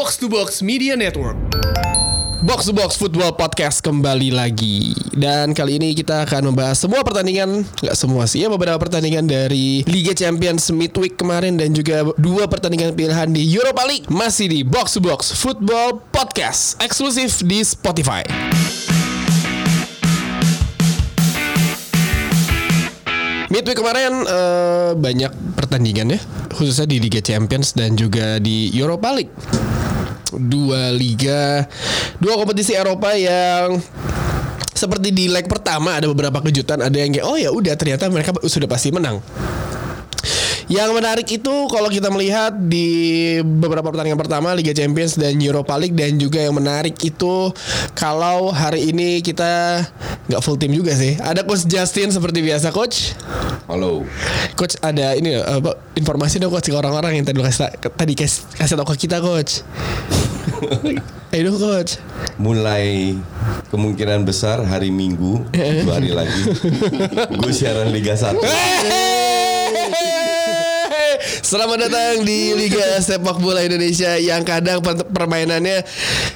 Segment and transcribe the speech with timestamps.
[0.00, 1.36] Box to Box Media Network.
[2.40, 7.68] Box to Box Football Podcast kembali lagi Dan kali ini kita akan membahas semua pertandingan
[7.84, 12.96] Gak semua sih ya beberapa pertandingan dari Liga Champions midweek kemarin Dan juga dua pertandingan
[12.96, 18.24] pilihan di Europa League Masih di Box to Box Football Podcast Eksklusif di Spotify
[23.50, 26.20] Midweek kemarin eh, banyak pertandingan ya,
[26.54, 29.34] khususnya di Liga Champions dan juga di Europa League.
[30.36, 31.66] Dua liga,
[32.22, 33.82] dua kompetisi Eropa yang
[34.70, 38.32] seperti di leg pertama ada beberapa kejutan, ada yang kayak oh ya udah ternyata mereka
[38.46, 39.20] sudah pasti menang.
[40.70, 45.98] Yang menarik itu kalau kita melihat di beberapa pertandingan pertama Liga Champions dan Europa League
[45.98, 47.50] dan juga yang menarik itu
[47.98, 49.82] kalau hari ini kita
[50.30, 51.18] nggak full tim juga sih.
[51.18, 53.18] Ada Coach Justin seperti biasa Coach.
[53.66, 54.06] Halo.
[54.54, 58.78] Coach ada ini apa informasi dong Coach ke orang-orang yang tadi kasih tadi kasih, kasih
[58.78, 59.66] tahu ke kita Coach.
[61.34, 61.98] Ayo dong Coach.
[62.38, 63.18] Mulai
[63.74, 66.42] kemungkinan besar hari Minggu dua hari lagi
[67.42, 68.38] gue siaran Liga 1
[71.40, 75.82] Selamat datang di Liga Sepak Bola Indonesia yang kadang per- permainannya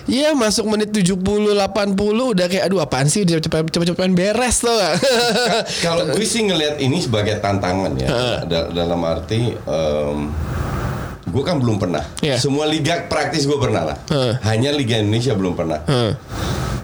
[0.04, 1.60] ya masuk menit 70 80
[2.32, 4.94] udah kayak aduh apaan sih udah cepet cepet cepet beres tuh gak?
[5.82, 8.08] Kalau gue sih ngelihat ini sebagai tantangan ya
[8.44, 10.18] Da- dalam arti em,
[11.24, 12.04] gue kan belum pernah.
[12.20, 12.40] Iya.
[12.40, 13.96] Semua liga praktis gue pernah lah.
[14.06, 14.34] Heeh.
[14.44, 15.80] Hanya Liga Indonesia belum pernah.
[15.84, 16.12] Heeh.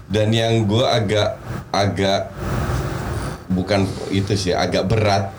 [0.07, 1.39] Dan yang gue agak
[1.71, 2.35] agak
[3.47, 5.31] bukan itu sih agak berat.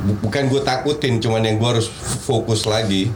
[0.00, 1.88] Bu- Bukan gue takutin, cuman yang gue harus
[2.20, 3.12] fokus lagi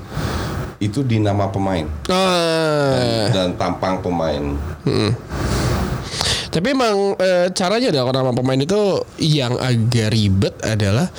[0.76, 3.30] itu di nama pemain Ah.
[3.30, 4.52] dan tampang pemain.
[6.46, 8.78] Tapi emang e, caranya adalah nama pemain itu
[9.18, 11.10] yang agak ribet adalah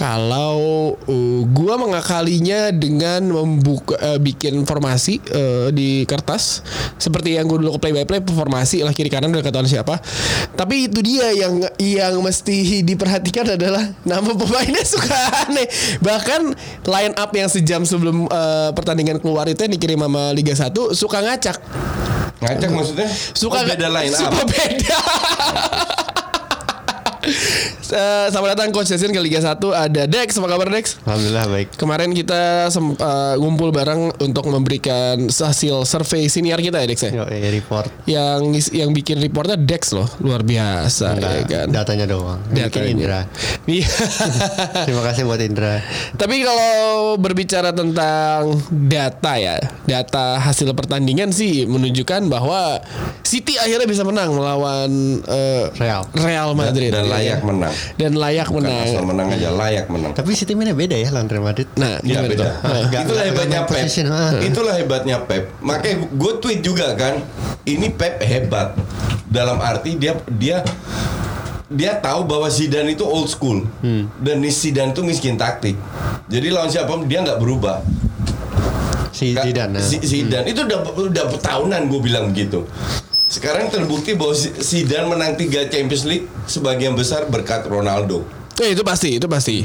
[0.00, 6.64] kalau e, gua mengakalinya dengan membuka e, bikin formasi e, di kertas
[6.96, 10.00] seperti yang gue dulu ke play by play formasi lah kiri kanan udah ketahuan siapa.
[10.56, 15.68] Tapi itu dia yang yang mesti diperhatikan adalah nama pemainnya suka aneh.
[16.00, 16.40] Bahkan
[16.88, 18.42] line up yang sejam sebelum e,
[18.72, 21.60] pertandingan keluar itu yang dikirim sama Liga 1 suka ngacak.
[22.40, 23.08] Ngacak maksudnya?
[23.36, 24.48] Suka Oh, beda suka up.
[24.48, 24.98] beda.
[27.90, 30.94] Eh, Selamat datang Coach Jasin ke Liga 1 Ada Dex, apa kabar Dex?
[31.02, 31.68] Alhamdulillah baik.
[31.74, 37.10] Kemarin kita eh, ngumpul bareng untuk memberikan hasil survei senior kita ya Dex ya?
[37.10, 37.90] Yo, eh, report.
[38.06, 41.66] Yang yang bikin reportnya Dex loh, luar biasa ya Enggak, kan.
[41.66, 42.38] datanya doang.
[42.54, 42.90] Yang bikin Datanya.
[42.94, 43.20] Indra.
[43.66, 43.88] Iya.
[44.86, 45.74] Terima kasih buat Indra.
[46.14, 46.70] Tapi kalau
[47.18, 52.78] berbicara tentang data ya, data hasil pertandingan sih menunjukkan bahwa
[53.26, 54.90] City akhirnya bisa menang melawan
[55.26, 56.06] eh, Real.
[56.14, 57.74] Real Madrid Dan layak menang.
[57.94, 58.86] Dan layak Bukan menang.
[58.86, 60.12] asal menang aja, layak menang.
[60.12, 61.68] Tapi City mainnya beda ya lawan Real Madrid.
[61.74, 62.38] Nah, gimana beda.
[62.38, 62.50] tuh?
[62.60, 63.70] Ah, Nggak- Itulah hebatnya Pep.
[63.76, 64.32] position, ah.
[64.36, 65.44] Itulah hebatnya Pep.
[65.60, 67.14] Makanya gue tweet juga kan.
[67.62, 68.74] Ini Pep hebat.
[69.26, 70.64] Dalam arti dia dia
[71.66, 73.62] dia tahu bahwa Zidane itu old school
[74.18, 75.78] dan nih Zidane itu miskin taktik.
[76.26, 77.78] Jadi lawan siapa dia nggak berubah.
[79.10, 79.74] Si Zidane.
[79.74, 79.80] nah.
[79.80, 82.66] Si- Zidane itu udah udah tahunan gue bilang begitu.
[83.30, 88.26] Sekarang terbukti bahwa Si- Zidane menang 3 Champions League sebagian besar berkat Ronaldo.
[88.58, 89.64] Eh, itu pasti, itu pasti.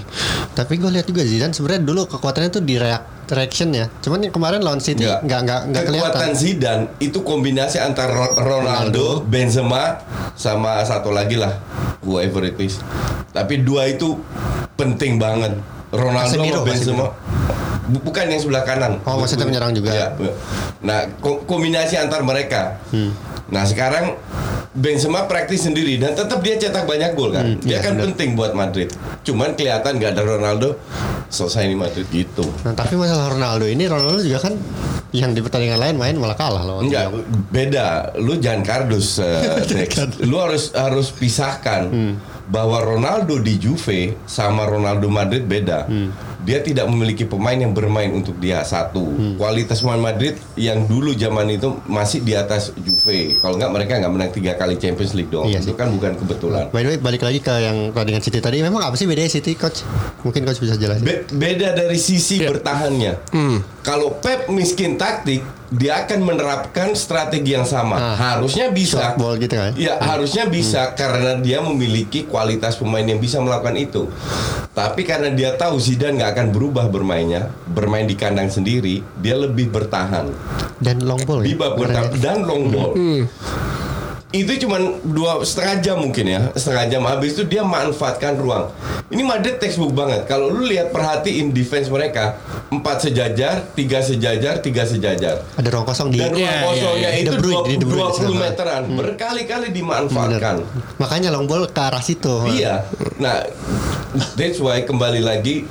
[0.54, 3.90] Tapi gue lihat juga Zidane sebenarnya dulu kekuatannya tuh di react reaction ya.
[4.00, 6.30] Cuman yang kemarin lawan City nggak nggak nggak Kekuatan kelihatan.
[6.32, 10.00] Zidane itu kombinasi antara Ro- Ronaldo, Benzema
[10.34, 11.58] sama satu lagi lah,
[12.00, 12.78] whoever it is.
[13.32, 14.16] Tapi dua itu
[14.76, 15.58] penting banget.
[15.90, 17.06] Ronaldo Casemiro, sama Benzema.
[17.86, 19.02] Bu- Bukan yang sebelah kanan.
[19.04, 19.90] Oh, maksudnya menyerang juga.
[19.90, 20.08] Iya.
[20.82, 22.78] Nah, ko- kombinasi antar mereka.
[22.90, 23.12] Hmm.
[23.50, 24.18] Nah, sekarang
[24.76, 27.48] Benzema praktis sendiri dan tetap dia cetak banyak gol kan.
[27.48, 28.12] Hmm, dia iya, kan benar.
[28.12, 28.92] penting buat Madrid.
[29.24, 30.76] Cuman kelihatan nggak ada Ronaldo,
[31.32, 32.44] selesai ini Madrid gitu.
[32.68, 34.54] Nah, tapi masalah Ronaldo ini Ronaldo juga kan
[35.16, 37.08] yang di pertandingan lain main malah kalah lawan Enggak,
[37.56, 38.20] beda.
[38.20, 39.64] Lu jangan kardus, uh.
[40.28, 41.88] Lu harus harus pisahkan
[42.52, 45.88] bahwa Ronaldo di Juve sama Ronaldo Madrid beda.
[46.46, 49.02] Dia tidak memiliki pemain yang bermain untuk dia satu.
[49.36, 53.36] Kualitas pemain Madrid yang dulu zaman itu masih di atas Juve.
[53.36, 55.46] Kalau nggak mereka nggak menang tiga kali Champions League dong.
[55.46, 55.76] Iya itu sih.
[55.76, 56.70] kan bukan kebetulan.
[56.70, 58.62] By the way, balik lagi ke yang pertandingan City tadi.
[58.62, 59.82] Memang apa sih bedanya City, coach?
[60.22, 61.02] Mungkin coach bisa jelasin.
[61.02, 62.54] Be- beda dari sisi Iya.
[62.54, 63.14] bertahannya.
[63.82, 65.42] Kalau Pep miskin taktik,
[65.76, 68.00] dia akan menerapkan strategi yang sama.
[68.00, 68.16] Ah.
[68.16, 69.14] Harusnya bisa.
[69.20, 69.76] Ball gitu kan?
[69.76, 74.08] Ya harusnya bisa karena dia memiliki kualitas pemain yang bisa melakukan itu.
[74.72, 79.72] Tapi karena dia tahu Zidane nggak akan berubah bermainnya, bermain di kandang sendiri, dia lebih
[79.72, 80.32] bertahan.
[80.80, 81.56] Dan long ball ya.
[81.56, 82.20] Bertahan ya.
[82.20, 82.92] dan long ball.
[84.36, 87.02] Itu cuman dua setengah jam mungkin ya setengah jam.
[87.08, 88.68] Habis itu dia manfaatkan ruang.
[89.08, 90.28] Ini Madrid textbook banget.
[90.28, 92.36] Kalau lu lihat perhatiin defense mereka
[92.68, 95.46] empat sejajar tiga sejajar tiga sejajar.
[95.56, 97.22] Ada ruang kosong di dan ruang kosongnya iya.
[97.24, 98.36] itu Bruyne, di De Bruyne 20, sama.
[98.44, 98.84] meteran.
[98.92, 100.56] Berkali-kali dimanfaatkan.
[101.00, 102.50] Makanya long ball ke arah situ.
[102.52, 102.84] Iya.
[103.22, 103.48] Nah,
[104.36, 105.64] that's why kembali lagi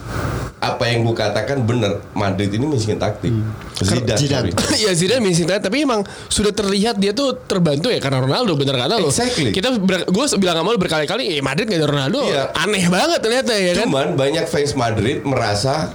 [0.66, 2.00] apa yang gue katakan benar.
[2.12, 3.30] Madrid ini miskin taktik.
[3.76, 4.16] Zidane.
[4.16, 4.50] Zidane.
[4.50, 4.80] sorry.
[4.86, 8.74] ya Zidane missing time tapi emang sudah terlihat dia tuh terbantu ya karena Ronaldo bener
[8.74, 9.08] kata lo.
[9.08, 9.50] Exactly.
[9.50, 12.48] Kita gue bilang sama lo berkali-kali, eh Madrid gak ada Ronaldo, Iya.
[12.56, 13.84] aneh banget ternyata ya kan.
[13.84, 15.92] Cuman banyak fans Madrid merasa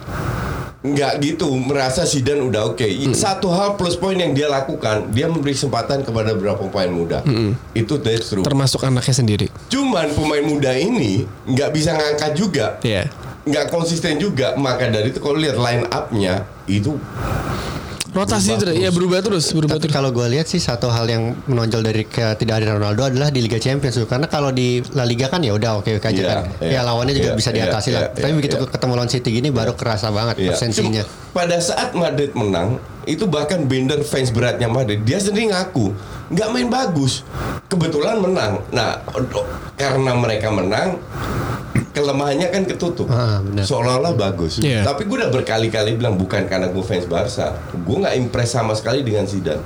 [0.79, 5.51] nggak gitu merasa Zidane udah oke satu hal plus poin yang dia lakukan dia memberi
[5.51, 7.19] kesempatan kepada beberapa pemain muda
[7.75, 9.47] itu that's true Termasuk anaknya sendiri.
[9.67, 13.11] cuman pemain muda ini nggak bisa ngangkat juga Iya.
[13.49, 16.95] Nggak konsisten juga maka dari itu kalau lihat line up-nya itu
[18.09, 19.93] Rotasi Berubah terus, ya berubah terus, berubah Tapi terus.
[19.93, 23.37] kalau gue lihat sih satu hal yang menonjol dari ke, tidak ada Ronaldo adalah di
[23.37, 24.09] Liga Champions tuh.
[24.09, 26.39] Karena kalau di La Liga kan ya udah oke oke aja Iya, kan.
[26.57, 28.03] iya, ya lawannya juga iya, bisa diatasi iya, lah.
[28.09, 30.41] iya, Tapi begitu ketemu lawan City gini baru kerasa banget.
[30.57, 31.05] Cuma
[31.37, 35.93] pada saat Madrid menang, itu bahkan Bender fans beratnya Madrid, dia sendiri ngaku
[36.33, 37.21] nggak main bagus.
[37.69, 38.65] Kebetulan menang.
[38.73, 39.05] Nah,
[39.77, 40.97] karena mereka menang,
[41.93, 43.07] kelemahannya kan ketutup.
[43.09, 43.41] Ah.
[43.43, 44.61] Seolah-olah bagus.
[44.61, 44.85] Iya.
[44.85, 49.05] Tapi gue udah berkali-kali bilang bukan karena gue fans Barca, gue nggak impress sama sekali
[49.05, 49.61] dengan Zidane.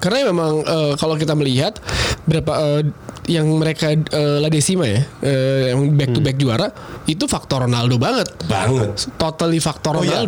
[0.00, 1.76] Karena memang eh, kalau kita melihat
[2.24, 2.82] berapa eh,
[3.28, 6.72] yang mereka eh, La Decima ya, eh, yang back to back juara
[7.04, 8.28] itu faktor Ronaldo banget.
[8.48, 9.12] Banget.
[9.20, 10.24] Totally faktor Oh, iya.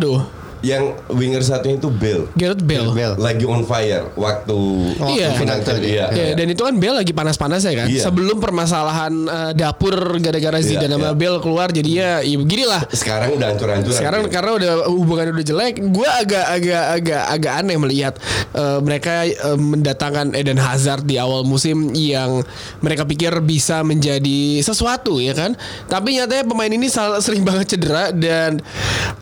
[0.63, 2.31] Yang winger satunya itu Bale.
[2.33, 2.89] Gareth Bale.
[2.89, 3.15] Bale.
[3.19, 4.55] Lagi on fire waktu
[4.95, 5.35] Oh, Iya.
[5.35, 5.91] final tadi.
[5.91, 6.05] Iya.
[6.09, 7.87] Ya, dan itu kan Bale lagi panas-panas ya kan.
[7.87, 8.07] Iya.
[8.07, 11.13] Sebelum permasalahan eh, dapur gara-gara Iya, Zidane sama iya.
[11.13, 12.81] Bale keluar jadinya ya beginilah.
[12.89, 13.91] Sekarang udah hancur-hancuran.
[13.93, 18.13] Sekarang karena udah hubungan udah jelek, gue agak agak agak agak aneh melihat
[18.55, 22.39] eh, mereka eh, mendatangkan Eden Hazard di awal musim yang
[22.79, 25.59] mereka pikir bisa menjadi sesuatu ya kan.
[25.85, 26.87] Tapi nyatanya pemain ini
[27.19, 28.63] sering banget cedera dan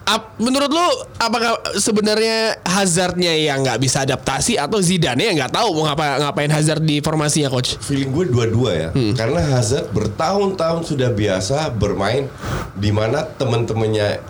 [0.04, 0.86] ap- menurut lu
[1.32, 6.52] apakah sebenarnya Hazardnya yang nggak bisa adaptasi atau Zidane yang nggak tahu mau ngapa ngapain
[6.52, 7.80] Hazard di formasinya coach?
[7.80, 9.16] Feeling gue dua-dua ya, Hmm.
[9.16, 12.28] karena Hazard bertahun-tahun sudah biasa bermain
[12.76, 14.20] di mana teman-temannya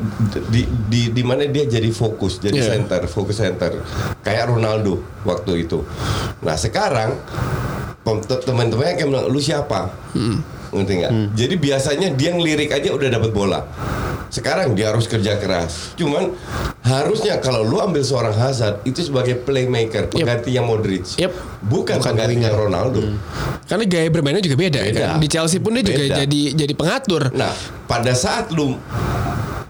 [0.46, 2.70] di di di mana dia jadi fokus, jadi Iya.
[2.78, 3.82] center, fokus center,
[4.22, 5.82] kayak Ronaldo waktu itu.
[6.38, 7.18] Nah sekarang
[8.46, 9.90] teman-temannya kayak bilang, lu siapa?
[10.14, 10.38] Hmm.
[10.72, 11.12] Ngerti nggak?
[11.36, 13.60] Jadi biasanya dia ngelirik aja udah dapat bola.
[14.32, 15.92] Sekarang dia harus kerja keras.
[15.92, 16.32] Cuman
[16.80, 21.04] harusnya kalau lu ambil seorang Hazard itu sebagai playmaker, penggantinya Modric.
[21.20, 21.32] Yep.
[21.60, 22.48] Bukan, Bukan penggantinya.
[22.48, 23.12] Ronaldo.
[23.68, 25.00] Karena gaya bermainnya juga beda, Beda.
[25.04, 25.20] kan.
[25.20, 26.16] Di Chelsea pun dia juga Beda.
[26.24, 27.28] jadi jadi pengatur.
[27.36, 27.52] Nah,
[27.84, 28.72] pada saat lu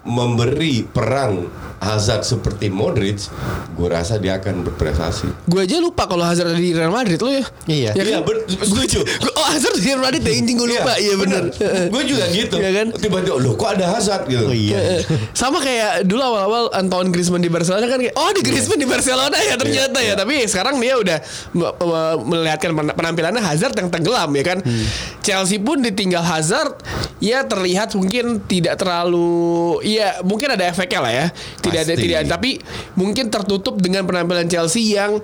[0.06, 1.50] memberi peran
[1.82, 3.26] Hazard seperti Modric,
[3.72, 5.26] gue rasa dia akan berprestasi.
[5.44, 7.42] Gue aja lupa kalau Hazard ada di Real Madrid lo ya.
[7.66, 7.90] Iya.
[7.92, 8.38] Ya Iya, kan?
[8.46, 9.02] setuju.
[9.32, 10.94] Oh Hazard di Real Madrid ya injing gue lupa.
[10.94, 11.42] Iya benar.
[11.90, 12.54] Gue juga gitu.
[12.56, 12.86] Iya kan?
[12.94, 14.46] Tiba-tiba, loh kok ada Hazard gitu.
[14.46, 15.02] Oh iya.
[15.32, 19.34] Sama kayak dulu awal-awal Antoine Griezmann di Barcelona kan kayak oh di Griezmann di Barcelona
[19.36, 20.14] ya ternyata Iya, ya.
[20.14, 21.18] Tapi sekarang dia udah
[21.52, 24.58] me- me- melihatkan pen- penampilannya Hazard yang tenggelam ya kan.
[24.62, 24.86] Hmm.
[25.18, 26.78] Chelsea pun ditinggal Hazard
[27.22, 31.26] ya terlihat mungkin tidak terlalu ya mungkin ada efeknya lah ya.
[31.62, 32.02] Tidak ada Pasti.
[32.02, 32.50] tidak tapi
[32.98, 35.22] mungkin tertutup dengan penampilan Chelsea yang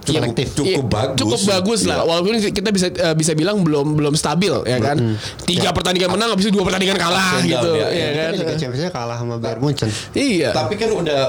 [0.00, 0.46] Cukup ya, aktif.
[0.56, 1.18] Cukup ya, bagus.
[1.18, 1.98] Cukup bagus lah.
[2.00, 2.08] Iya.
[2.08, 4.96] Walaupun kita bisa eh, bisa bilang belum belum stabil ya kan.
[5.44, 7.86] Tiga pertandingan menang habis itu dua pertandingan kalah down, gitu ya.
[7.90, 8.32] ya Ini kan.
[8.38, 9.90] Liga Champions kalah sama Bayern Munchen.
[10.14, 10.54] Iya.
[10.54, 11.20] Tapi kan udah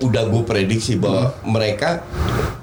[0.00, 2.00] udah gue prediksi bahwa mereka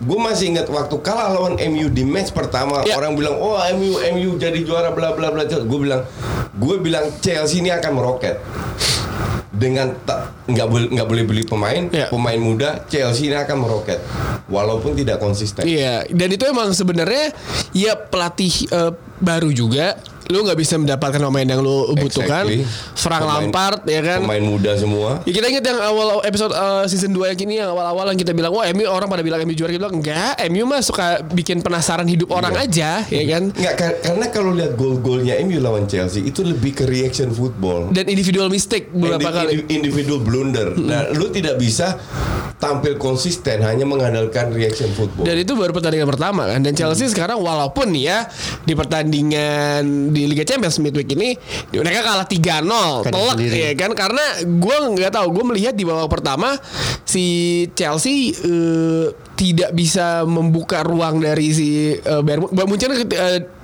[0.02, 2.98] gue masih ingat waktu kalah lawan MU di match pertama Ya.
[2.98, 6.02] orang bilang oh MU MU jadi juara bla bla bla gue bilang
[6.58, 8.38] gue bilang Chelsea ini akan meroket
[9.52, 12.08] dengan tak nggak boleh nggak boleh beli pemain Ya.
[12.08, 14.00] pemain muda Chelsea ini akan meroket
[14.48, 17.30] walaupun tidak konsisten Iya, dan itu emang sebenarnya
[17.72, 18.92] ya pelatih eh,
[19.22, 19.96] baru juga.
[20.32, 22.48] Lu nggak bisa mendapatkan pemain yang lu butuhkan.
[22.48, 22.64] Exactly.
[22.94, 24.20] Frank Pemain- Lampard ya kan.
[24.22, 27.70] pemain muda semua Ya kita ingat yang awal episode eh, season 2 yang ini yang
[27.70, 30.80] awal-awal yang kita bilang wah MU orang pada bilang MU juara bilang enggak MU mah
[30.80, 35.60] suka bikin penasaran hidup orang aja ya kan Nggak, kar- karena kalau lihat gol-golnya MU
[35.60, 40.20] lawan Chelsea itu lebih ke reaction football dan individual mistake beberapa Indi- kali indi- individual
[40.20, 40.68] blunder.
[40.74, 42.00] Nah, lu tidak bisa
[42.62, 45.26] tampil konsisten hanya mengandalkan reaction football.
[45.26, 46.62] Dan itu baru pertandingan pertama kan.
[46.62, 48.30] Dan Chelsea sekarang walaupun ya
[48.62, 51.34] di pertandingan di Liga Champions midweek ini
[51.74, 56.14] mereka kalah 3-0 Kandang telak ya kan karena gue nggak tahu gue melihat di babak
[56.14, 56.54] pertama
[57.04, 57.26] si
[57.74, 59.10] Chelsea eh,
[59.42, 61.68] tidak bisa membuka ruang dari si
[61.98, 63.02] uh, Bayern Bayern Munchen uh,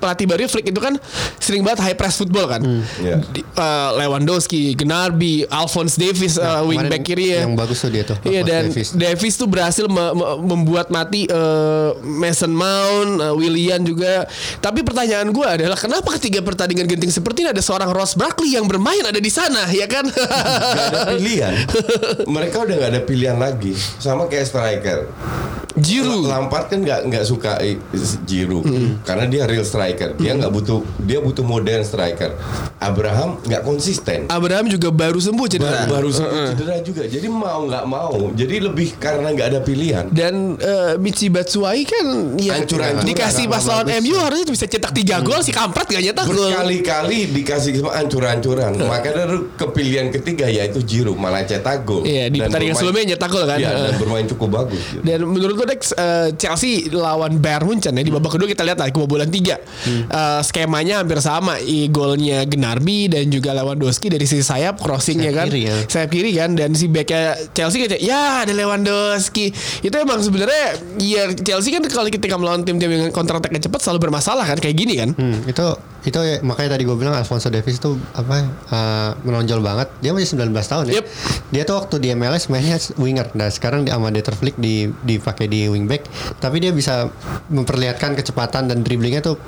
[0.02, 0.98] pelatih baru Flick itu kan
[1.38, 2.58] sering banget high press football kan.
[2.98, 3.22] Iya.
[3.30, 7.40] Di- uh, Lewandowski, Gnabry, Alphonse Davies uh, wingback Kemarin kiri ya.
[7.46, 8.18] Yang bagus tuh dia tuh.
[8.26, 8.88] Iya Alphonse dan Davies.
[8.98, 9.34] Davis.
[9.38, 14.26] tuh berhasil me- me- membuat mati eh, Mason Mount, eh, Willian juga.
[14.58, 18.66] Tapi pertanyaan gue adalah kenapa ketiga pertandingan genting seperti ini ada seorang Ross Barkley yang
[18.66, 20.02] bermain ada di sana, ya kan?
[20.10, 21.54] Gak ada pilihan.
[22.26, 23.78] Mereka udah gak ada pilihan lagi.
[24.02, 24.98] Sama kayak striker.
[25.76, 26.24] Giroud.
[26.24, 27.76] Lampard kan nggak nggak suka eh,
[28.24, 28.64] Giroud
[29.04, 30.16] karena dia real striker.
[30.16, 32.32] Dia nggak butuh dia butuh modern striker.
[32.80, 34.24] Abraham nggak konsisten.
[34.32, 35.84] Abraham juga baru sembuh cedera.
[35.84, 37.04] Baru sembuh cedera juga.
[37.04, 38.32] Jadi mau nggak mau.
[38.32, 40.04] Jadi lebih karena nggak ada pilihan.
[40.08, 42.06] Dan eh, Michi Batshuayi kan
[42.40, 43.04] ya Hancur-hancuran.
[43.04, 46.24] dikasih pas lawan MU harusnya bisa cetak 3 gol si kampret gak nyetak.
[46.24, 48.72] Berkali-kali dikasih sama ancur-ancuran.
[48.78, 49.24] Makanya
[49.58, 52.06] kepilihan ketiga yaitu Giroud malah cetak gol.
[52.06, 53.58] Iya di pertandingan sebelumnya nyetak gol kan.
[53.58, 54.82] Iya, dan bermain cukup bagus.
[55.02, 58.78] Dan menurut gue Dex eh, Chelsea lawan Bayern Munchen ya di babak kedua kita lihat
[58.78, 64.40] lah kebobolan tiga Eh, skemanya hampir sama I, golnya Gnabry dan juga Lewandowski dari sisi
[64.40, 65.74] sayap crossingnya Sayap kan kiri ya.
[65.84, 69.50] sayap kiri kan dan si backnya Chelsea kayak ya ada Lewandowski
[69.82, 70.66] itu emang sebenarnya
[70.98, 74.76] ya Chelsea kan kalau ketika melawan tim-tim yang counter attack cepat selalu bermasalah kan kayak
[74.76, 75.66] gini kan Hmm, itu
[75.98, 79.90] itu ya, makanya tadi gue bilang Alfonso Davies tuh apa uh, menonjol banget.
[79.98, 81.02] Dia masih 19 tahun ya.
[81.02, 81.06] Yep.
[81.50, 83.34] Dia tuh waktu di MLS mainnya winger.
[83.34, 86.04] Nah, sekarang di sama Dieter Flick di dipakai di wingback,
[86.38, 87.08] tapi dia bisa
[87.48, 89.40] memperlihatkan kecepatan dan dribblingnya tuh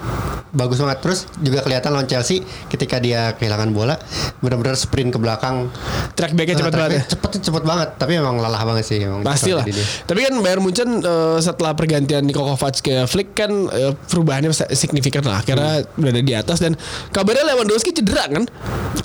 [0.50, 0.98] bagus banget.
[1.00, 3.94] Terus juga kelihatan lawan Chelsea ketika dia kehilangan bola
[4.40, 5.68] benar-benar sprint ke belakang.
[6.10, 8.98] track backnya cepat banget ya Cepet cepet banget, tapi memang lelah banget sih.
[9.00, 9.64] Emang Pasti lah.
[10.04, 15.24] Tapi kan Bayern Munchen eh, setelah pergantian Niko Kovac ke Flick kan eh, perubahannya signifikan
[15.24, 15.40] lah.
[15.40, 16.74] Akhirnya berada di atas dan
[17.08, 18.44] kabarnya Lewandowski cedera kan?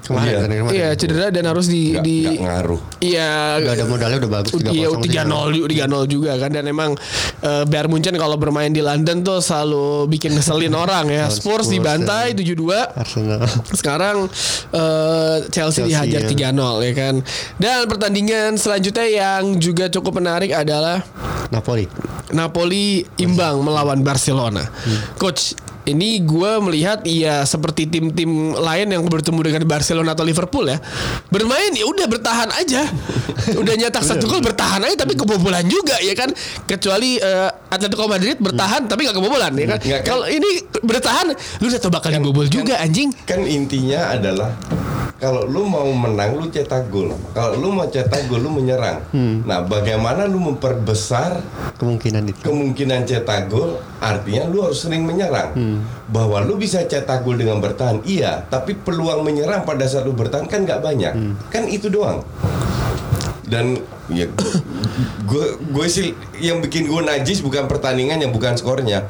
[0.05, 0.37] Kemarin, Iya.
[0.37, 0.75] kemarin, kemarin.
[0.75, 2.81] Iya cedera dan harus di Nggak, di nggak ngaruh.
[3.01, 3.29] Iya.
[3.61, 5.11] Udah ada modalnya udah bagus Iya 3-0 sih.
[5.13, 9.41] 3-0 juga 3-0 juga kan dan emang eh, Bayern Munchen kalau bermain di London tuh
[9.41, 11.25] selalu bikin ngeselin orang ya.
[11.31, 13.41] Spurs Spurs, dibantai 7-2 Arsenal.
[13.73, 14.29] sekarang
[14.69, 16.51] eh, Chelsea, Chelsea, dihajar ya.
[16.53, 17.15] 3-0 ya kan.
[17.57, 21.01] Dan pertandingan selanjutnya yang juga cukup menarik adalah
[21.49, 21.87] Napoli.
[22.33, 24.65] Napoli imbang melawan Barcelona.
[25.15, 25.53] Coach,
[25.85, 30.81] ini gue melihat ya seperti tim-tim lain yang bertemu dengan Barcelona atau Liverpool ya
[31.29, 32.89] bermain ya udah bertahan aja
[33.61, 36.33] udah nyetak satu gol bertahan aja tapi kebobolan juga ya kan
[36.65, 40.49] kecuali eh, Atletico Madrid bertahan tapi nggak kebobolan ya kan kan- kalau ini
[40.81, 41.29] bertahan
[41.61, 44.49] lu udah tau bakal bobol juga anjing Kan intinya adalah
[45.15, 47.07] kalau lu mau menang lu cetak gol.
[47.31, 48.99] Kalau lu mau cetak gol lu menyerang.
[49.47, 51.39] Nah, bagaimana lu memperbesar
[51.79, 52.39] Kemungkinan itu.
[52.43, 53.79] kemungkinan cetak gol?
[53.97, 55.55] Artinya lu harus sering menyerang.
[56.07, 58.43] Bahwa lu bisa cetak gol dengan bertahan, iya.
[58.45, 61.13] Tapi peluang menyerang pada saat lu bertahan kan nggak banyak.
[61.49, 62.21] Kan itu doang.
[63.45, 63.77] Dan
[64.09, 64.25] ya
[65.25, 69.09] gue gue sih yang bikin gue najis bukan pertandingan yang bukan skornya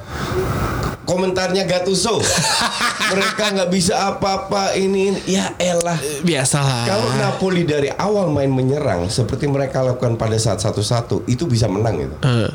[1.04, 2.24] komentarnya Gattuso
[3.14, 5.20] mereka nggak bisa apa-apa ini, ini.
[5.38, 11.28] ya elah biasalah kalau Napoli dari awal main menyerang seperti mereka lakukan pada saat satu-satu
[11.30, 12.50] itu bisa menang gitu Eh,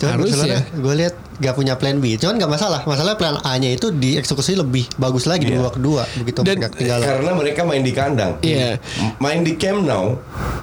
[0.00, 2.14] Cuman harus ya gue lihat gak punya plan B.
[2.14, 2.80] Cuman gak masalah.
[2.84, 5.60] Masalah plan A-nya itu dieksekusi lebih bagus lagi di Iya.
[5.60, 7.00] babak kedua begitu Dan- tinggal.
[7.00, 8.78] karena mereka main di kandang Iya.
[8.78, 10.18] M- main di Camp Nou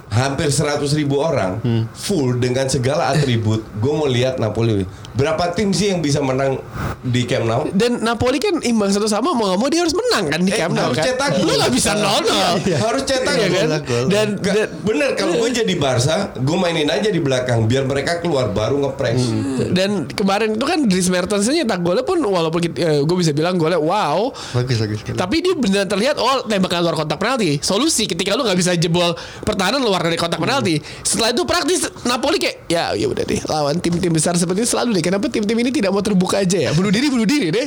[0.08, 1.60] hampir 100 ribu orang
[1.92, 6.56] full dengan segala atribut gue mau lihat Napoli berapa tim sih yang bisa menang
[7.00, 10.24] di Camp Nou dan Napoli kan imbang satu sama mau nggak mau dia harus menang
[10.26, 13.02] kan di Eh, Camp Nou harus kan cetak lu nggak bisa nol nol Iya, harus
[13.02, 13.56] cetak Iya gol.
[13.58, 13.68] kan?
[14.08, 18.18] Dan, Gak, dan bener kalau gue jadi Barca gue mainin aja di belakang biar mereka
[18.18, 19.20] keluar baru ngepres
[19.68, 22.60] Dan kemarin itu kan Dries Mertens nyetak golnya pun walaupun
[23.02, 24.98] gue bisa bilang golnya wow, Bagus bagus.
[24.98, 25.14] sekali.
[25.14, 27.58] tapi dia benar terlihat oh tembakan luar kotak penalti.
[27.58, 30.80] Solusi ketika lu nggak bisa jebol pertahanan luar dari kotak penalti.
[31.02, 34.90] Setelah itu praktis Napoli kayak ya ya udah deh lawan tim-tim besar seperti ini selalu
[34.92, 35.01] deh.
[35.02, 36.70] Kenapa tim-tim ini tidak mau terbuka aja ya?
[36.72, 37.66] Bunuh diri bunuh diri deh.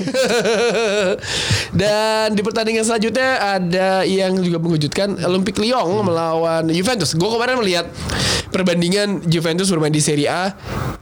[1.80, 7.14] Dan di pertandingan selanjutnya ada yang juga mengejutkan Olympic Lyon melawan Juventus.
[7.14, 7.86] Gue kemarin melihat
[8.56, 10.56] perbandingan Juventus bermain di Serie A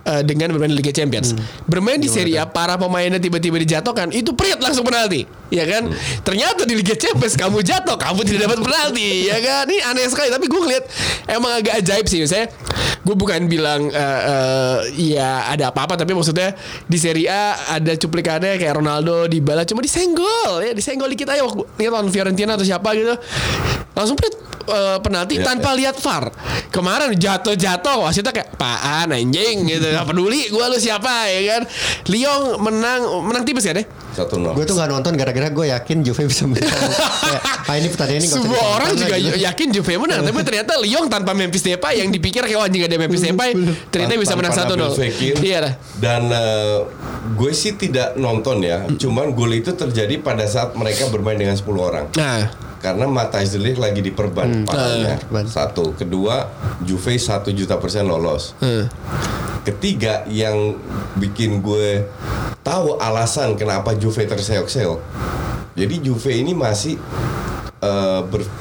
[0.09, 1.37] eh, dengan bermain di Liga Champions.
[1.69, 5.93] Bermain di Serie A para pemainnya tiba-tiba dijatuhkan, itu priet langsung penalti, ya kan?
[6.25, 9.69] Ternyata di Liga Champions kamu jatuh, kamu tidak dapat penalti, ya kan?
[9.69, 10.83] Ini aneh sekali, tapi gue ngeliat
[11.29, 12.49] emang agak ajaib sih, saya
[13.03, 14.77] gue bukan bilang eh, eh,
[15.15, 16.55] ya ada apa-apa, tapi maksudnya
[16.87, 21.43] di Serie A ada cuplikannya kayak Ronaldo di bala cuma disenggol, ya disenggol dikit aja
[21.43, 23.13] waktu lawan Fiorentina atau siapa gitu.
[23.93, 24.33] Langsung prit
[24.65, 26.33] eh, penalti Iya, tanpa lihat VAR.
[26.69, 29.85] Kemarin jatuh-jatuh wasitnya kayak apaan anjing gitu.
[29.85, 31.61] Gak peduli gua lu siapa ya kan.
[32.09, 33.85] Lyon menang menang tipis ya deh.
[34.13, 34.53] Satu nol.
[34.53, 36.69] Gue tuh gak nonton gara-gara gue yakin Juve bisa menang.
[37.25, 39.37] Kayak, ah ini pertandingan ini Semua orang juga gitu.
[39.41, 42.93] yakin Juve menang, tapi ternyata Lyon tanpa Memphis Depay yang dipikir kayak wah anjing ada
[42.93, 43.57] Memphis Depay,
[43.89, 44.77] ternyata bisa menang Tanpa 1-0.
[44.77, 45.35] Nabil Fekir.
[45.41, 45.73] Iya dah.
[45.97, 46.77] Dan eh,
[47.33, 48.85] gue sih tidak nonton ya.
[48.85, 52.05] Cuman gol itu terjadi pada saat mereka bermain dengan 10 orang.
[52.13, 55.15] Nah, Karena Matthijs de Ligt lagi diperban parahnya.
[55.17, 55.47] perban.
[55.47, 56.51] Satu, kedua
[56.83, 58.51] Juve satu juta persen lolos.
[58.59, 58.91] eh,
[59.63, 60.75] Ketiga yang
[61.15, 62.03] bikin gue
[62.59, 64.99] tahu alasan kenapa Juve terseok-seok.
[65.73, 66.99] Jadi Juve ini masih
[67.79, 68.51] eh, ber-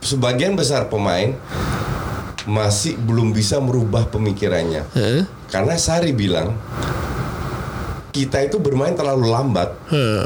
[0.00, 1.36] sebagian besar pemain
[2.42, 4.88] masih belum bisa merubah pemikirannya.
[4.90, 6.56] eh, Karena Sari bilang
[8.10, 9.68] kita itu bermain terlalu lambat.
[9.92, 10.24] eh.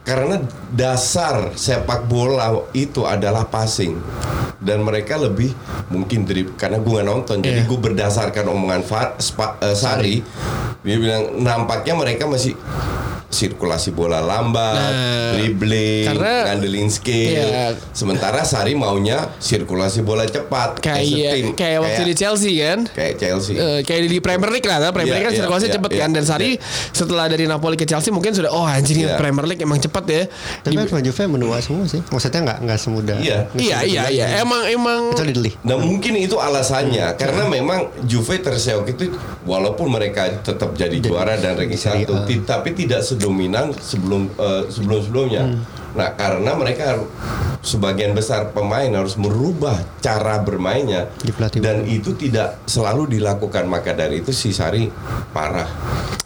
[0.00, 0.40] Karena
[0.70, 4.00] dasar sepak bola itu adalah passing.
[4.56, 5.56] Dan mereka lebih
[5.88, 7.68] mungkin drip karena gue nggak nonton jadi Iya.
[7.68, 10.20] gue berdasarkan omongan Fa- Spa- eh, Sari.
[10.80, 12.52] Dia bilang nampaknya mereka masih
[13.30, 17.46] sirkulasi bola lambat, Nah, dribbling, karena- ngandelin skill.
[17.46, 17.78] Iya.
[17.90, 20.82] Sementara Sari maunya sirkulasi bola cepat.
[20.82, 22.90] Kayak kayak waktu di Chelsea kan.
[22.90, 23.54] kayak Chelsea.
[23.54, 26.00] Eh, kayak di Premier League lah, Premier Iya, League kan iya, sirkulasinya iya, cepet iya,
[26.00, 26.62] kan dan Sari iya.
[26.90, 29.14] setelah dari Napoli ke Chelsea mungkin sudah oh anjir Iya.
[29.14, 30.22] Premier League emang cepet ya.
[30.60, 32.02] Tapi Di- kan sama Juve menua semua sih.
[32.04, 33.16] Maksudnya nggak nggak semudah.
[33.16, 33.38] Iya.
[33.54, 34.12] iya semudah iya Juve.
[34.12, 35.52] iya emang emang Kecuali.
[35.62, 39.14] Nah mungkin itu alasannya karena memang Juve terseok itu
[39.46, 44.32] walaupun mereka tetap jadi juara dan ranking satu, tapi tidak sedominan sebelum
[44.72, 45.44] sebelum sebelumnya.
[45.92, 46.96] Nah karena mereka
[47.60, 53.92] sebagian besar pemain harus merubah cara bermainnya Di pelatih dan itu tidak selalu dilakukan maka
[53.92, 54.88] dari itu si Sari
[55.36, 55.68] parah.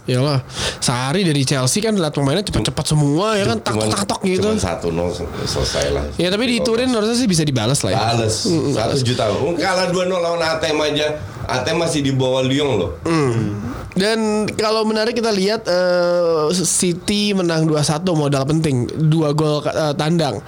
[0.05, 0.45] Iyalah,
[0.79, 4.47] Sari dari Chelsea kan lihat pemainnya cepet-cepet semua ya kan Cuman- tak-tak gitu.
[4.47, 5.11] Cuman satu nol
[5.43, 6.05] selesai lah.
[6.15, 8.01] Ya tapi di Turin harusnya sih bisa dibalas lah ya.
[8.15, 9.27] Bales satu juta.
[9.59, 11.09] Kalah dua nol lawan ATM aja.
[11.49, 12.91] ATM masih di bawah Lyon loh.
[13.95, 20.43] Dan kalau menarik kita lihat eh, City menang 2-1 modal penting, dua gol eh, tandang.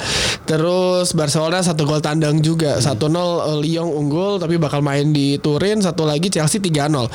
[0.46, 5.78] Terus Barcelona satu gol tandang juga, 1-0 eh, Lyon unggul tapi bakal main di Turin,
[5.78, 7.06] satu lagi Chelsea 3-0.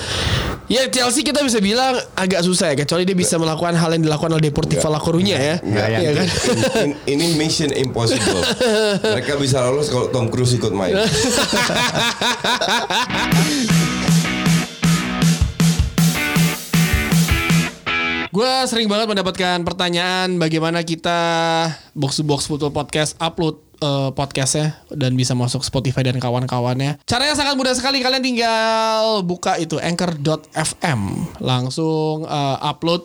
[0.71, 4.39] Ya Chelsea kita bisa bilang agak susah ya kecuali dia bisa melakukan hal yang dilakukan
[4.39, 5.59] oleh Deportivo La Coruña ya.
[5.59, 6.15] Iya yakin.
[6.15, 6.27] kan?
[6.87, 8.39] In- ini mission impossible.
[9.19, 10.95] Mereka bisa lolos kalau Tom Cruise ikut main.
[18.31, 21.19] Gue sering banget mendapatkan pertanyaan bagaimana kita
[21.91, 27.03] box to box football podcast upload eh, podcastnya dan bisa masuk Spotify dan kawan-kawannya.
[27.03, 27.99] Caranya sangat mudah sekali.
[27.99, 31.01] Kalian tinggal buka itu anchor.fm
[31.43, 33.03] langsung eh, upload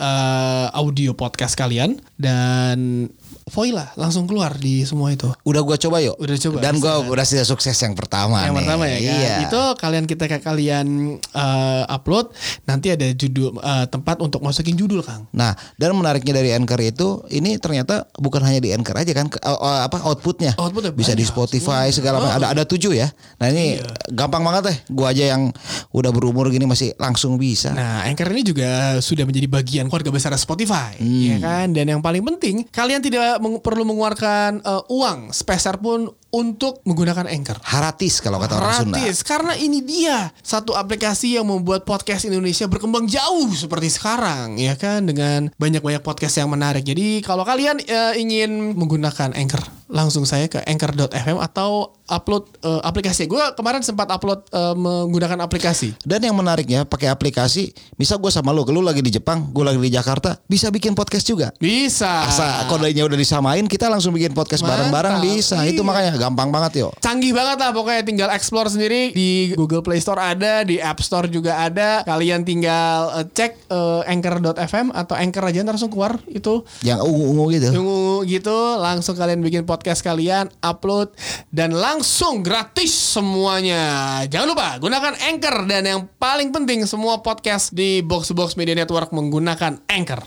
[0.00, 3.12] eh, audio podcast kalian dan
[3.44, 5.28] Voila langsung keluar di semua itu.
[5.44, 6.16] Udah gua coba yuk.
[6.16, 6.56] Udah coba.
[6.58, 8.58] Dan gua udah sudah sukses yang pertama Yang nih.
[8.58, 9.04] pertama ya kan.
[9.20, 9.34] Iya.
[9.44, 10.86] Itu kalian kita kalian
[11.20, 12.32] eh, upload
[12.64, 15.28] nanti ada judul eh, tempat untuk masukin judul Kang.
[15.30, 19.36] Nah, dan menariknya dari Anchor itu ini ternyata bukan hanya di Anchor aja kan ke-
[19.38, 20.56] eh, eh, apa outputnya.
[20.56, 21.96] Outputnya bisa di banyak, Spotify semua.
[22.00, 22.40] segala macam.
[22.40, 23.12] Ada ada tujuh ya.
[23.36, 23.76] Nah, ini
[24.08, 24.76] gampang banget deh.
[24.88, 25.52] Gua aja yang
[25.92, 27.76] udah berumur gini masih langsung bisa.
[27.76, 31.76] Nah, Anchor ini juga sudah menjadi bagian keluarga besar Spotify, ya kan?
[31.76, 37.30] Dan yang paling penting, kalian tidak meng- perlu mengeluarkan eh, uang sepeser pun untuk menggunakan
[37.30, 37.62] Anchor.
[37.62, 38.98] Haratis kalau kata orang Sunda.
[38.98, 44.74] Gratis karena ini dia satu aplikasi yang membuat podcast Indonesia berkembang jauh seperti sekarang ya
[44.74, 46.82] kan dengan banyak-banyak podcast yang menarik.
[46.82, 49.62] Jadi kalau kalian eh, ingin menggunakan Anchor
[49.94, 53.30] langsung saya ke anchor.fm atau upload eh, aplikasi.
[53.30, 55.94] Gue kemarin sempat upload eh, menggunakan aplikasi.
[56.02, 59.78] Dan yang menariknya pakai aplikasi, misal gue sama lu, lu lagi di Jepang, gue lagi
[59.78, 61.54] di Jakarta, bisa bikin podcast juga.
[61.62, 62.26] Bisa.
[62.26, 65.62] Asa kodenya udah disamain, kita langsung bikin podcast bareng-bareng bisa.
[65.62, 65.70] iya.
[65.70, 66.88] Itu makanya gampang banget yo.
[66.98, 71.30] Canggih banget lah pokoknya tinggal explore sendiri di Google Play Store ada, di App Store
[71.30, 72.02] juga ada.
[72.02, 77.68] Kalian tinggal eh, cek eh, anchor.fm atau anchor aja langsung keluar itu Yang ungu-ungu gitu.
[77.72, 81.12] Tunggu gitu langsung kalian bikin podcast kalian upload
[81.52, 84.24] dan langsung gratis semuanya.
[84.32, 89.12] Jangan lupa gunakan Anchor dan yang paling penting semua podcast di Box Box Media Network
[89.12, 90.24] menggunakan Anchor.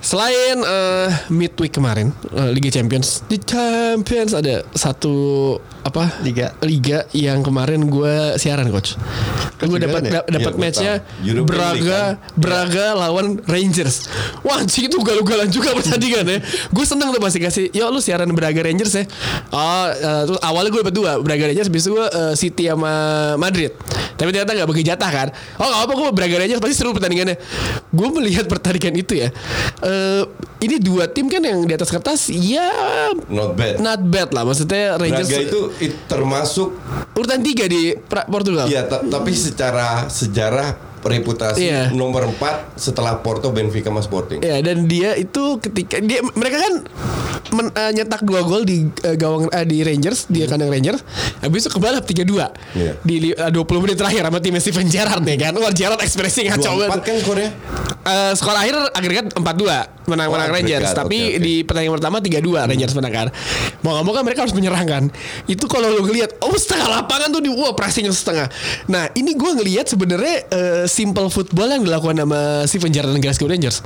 [0.00, 6.56] Selain eh, midweek kemarin eh, Liga Champions di Champions ada satu apa Liga.
[6.60, 8.96] liga yang kemarin gue siaran coach.
[9.58, 10.12] Gue juga dapat kan ya?
[10.16, 10.92] da- dapat Iya, gua matchnya
[11.44, 12.12] Braga kan?
[12.34, 14.08] Braga lawan Rangers.
[14.40, 16.38] Wah anjing itu galau-galan juga pertandingan ya.
[16.68, 17.68] Gue seneng tuh pasti kasih.
[17.70, 19.04] Yo lu siaran Braga Rangers ya.
[19.50, 22.92] Oh eh, terus awalnya gue dapat dua Braga Rangers, habis itu gue eh, City sama
[23.36, 23.76] Madrid.
[24.14, 25.28] Tapi ternyata gak bagi jatah kan.
[25.58, 27.36] Oh gak apa gue Braga Rangers pasti seru pertandingannya.
[27.88, 29.28] Gue melihat pertandingan itu ya.
[29.80, 30.22] Eh
[30.60, 32.72] ini dua tim kan yang di atas kertas ya
[33.28, 33.74] Not bad.
[33.78, 36.74] not bad lah maksudnya Rangers Braga itu it- termasuk
[37.12, 38.66] urutan tiga di pra- Portugal.
[38.66, 41.82] ya ta- tapi secara sejarah reputasi Iya.
[41.90, 44.40] nomor 4 setelah Porto, Benfica, sama Sporting.
[44.40, 46.74] Ya dan dia itu ketika dia mereka kan
[47.52, 51.04] men- eh, nyetak dua gol di eh, gawang eh, di Rangers di kandang Rangers
[51.38, 52.96] habis itu kebalap 3-2 Iya.
[52.98, 56.64] di eh, 20 menit terakhir sama tim Steven Gerrard nih kan wah Gerrard ekspresi ngaco
[56.64, 57.50] 24 banget kan skornya?
[58.04, 61.40] Eh, skor akhir agregat 4-2 menang-menang Oh, Rangers agregat, tapi oke.
[61.40, 63.26] di pertandingan pertama 3-2 Rangers menang kan
[63.80, 65.04] mau nggak mau kan mereka harus menyerang kan
[65.46, 68.46] itu kalau lu ngelihat oh setengah lapangan tuh di wah pressing setengah
[68.86, 73.46] nah ini gue ngelihat sebenarnya eh, simple football yang dilakukan sama Steven Gerrard dan Glasgow
[73.46, 73.80] Rangers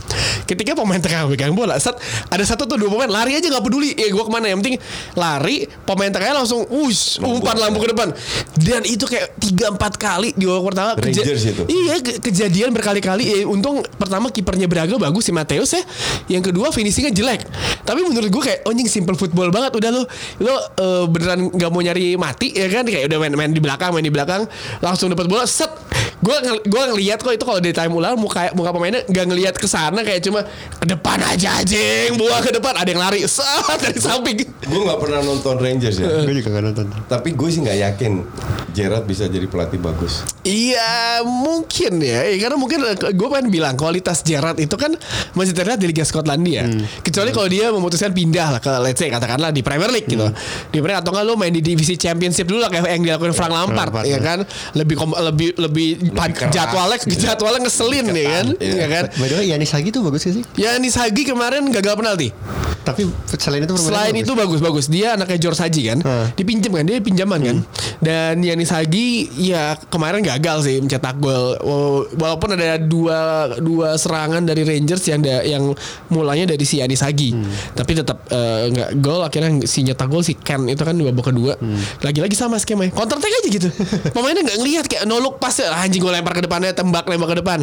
[0.44, 1.94] ketika pemain tengah pegang bola set
[2.26, 4.76] ada satu atau dua pemain lari aja nggak peduli eh gue ke mana yang penting
[5.14, 8.10] lari pemain tengahnya langsung us umpan lampu ke depan
[8.58, 11.62] dan itu kayak tiga empat kali di babak pertama keja- Rangers itu.
[11.64, 13.24] Iya ke- kejadian berkali-kali.
[13.32, 15.82] Eh, untung pertama kipernya Braga bagus si Mateus ya.
[16.28, 17.44] Yang kedua finishingnya jelek.
[17.82, 19.72] Tapi menurut gue kayak oh, anjing simple football banget.
[19.76, 20.02] Udah lo
[20.44, 24.04] lo eh, beneran nggak mau nyari mati ya kan kayak udah main-main di belakang main
[24.04, 24.44] di belakang
[24.84, 25.70] langsung dapat bola set.
[26.18, 29.54] Gue ng- gue ngelihat kok itu kalau di time ulang muka muka pemainnya nggak ngelihat
[29.54, 30.42] ke sana kayak cuma
[30.74, 33.46] ke depan aja anjing buah ke depan ada yang lari set
[33.78, 34.42] dari samping.
[34.60, 36.06] Gue nggak pernah nonton Rangers ya.
[36.20, 36.86] Gue juga gak nonton.
[37.06, 38.12] Tapi gue sih nggak yakin
[38.70, 40.26] Gerrard bisa jadi pelatih bagus.
[40.40, 44.96] Iya mungkin ya Eh, Karena mungkin gue pengen bilang Kualitas Gerrard itu kan
[45.32, 46.64] Masih terlihat di Liga Skotlandia
[47.00, 50.24] Kecuali kalau dia memutuskan pindah lah Ke let's say katakanlah di Premier League gitu
[50.70, 53.52] Di Premier Atau nggak lo main di divisi Championship dulu lah Kayak yang dilakukan Frank
[53.52, 54.18] Lampard Lampard, ya ya.
[54.18, 54.38] kan
[54.72, 55.48] Lebih kom- lebih
[56.12, 57.20] lebih, jadwalnya gitu.
[57.20, 58.74] jadwalnya ngeselin ya kan Iya.
[58.74, 60.44] ya kan By the way, Yanis Hagi tuh bagus gak sih?
[60.56, 62.28] Ya Hagi kemarin gagal penalti
[62.88, 63.02] Tapi
[63.34, 64.22] selain itu Selain bagus.
[64.22, 65.98] itu bagus-bagus Dia anaknya George Haji kan?
[66.00, 66.26] Hmm.
[66.32, 66.84] Dipinjam kan?
[66.84, 67.56] Dia pinjaman kan?
[67.98, 71.58] Dan Yanis Hagi Ya kemarin gagal sih Mencetak gol.
[71.58, 73.18] Wa- Walaupun ada dua
[73.56, 75.64] Dua serangan dari Rangers Yang da, yang
[76.08, 77.36] mulanya dari si Yanis Hagi.
[77.70, 79.20] Tapi tetap eh, nggak gol.
[79.20, 81.54] Akhirnya si nyetak gol si Ken Itu kan dua babak kedua
[82.00, 82.90] Lagi-lagi sama skemanya.
[82.90, 83.68] Counter attack aja gitu.
[84.14, 87.28] Pemainnya nggak ngelihat Kayak no look pas ah, Anjing gue lempar ke depannya Tembak lempar
[87.28, 87.58] ke depan.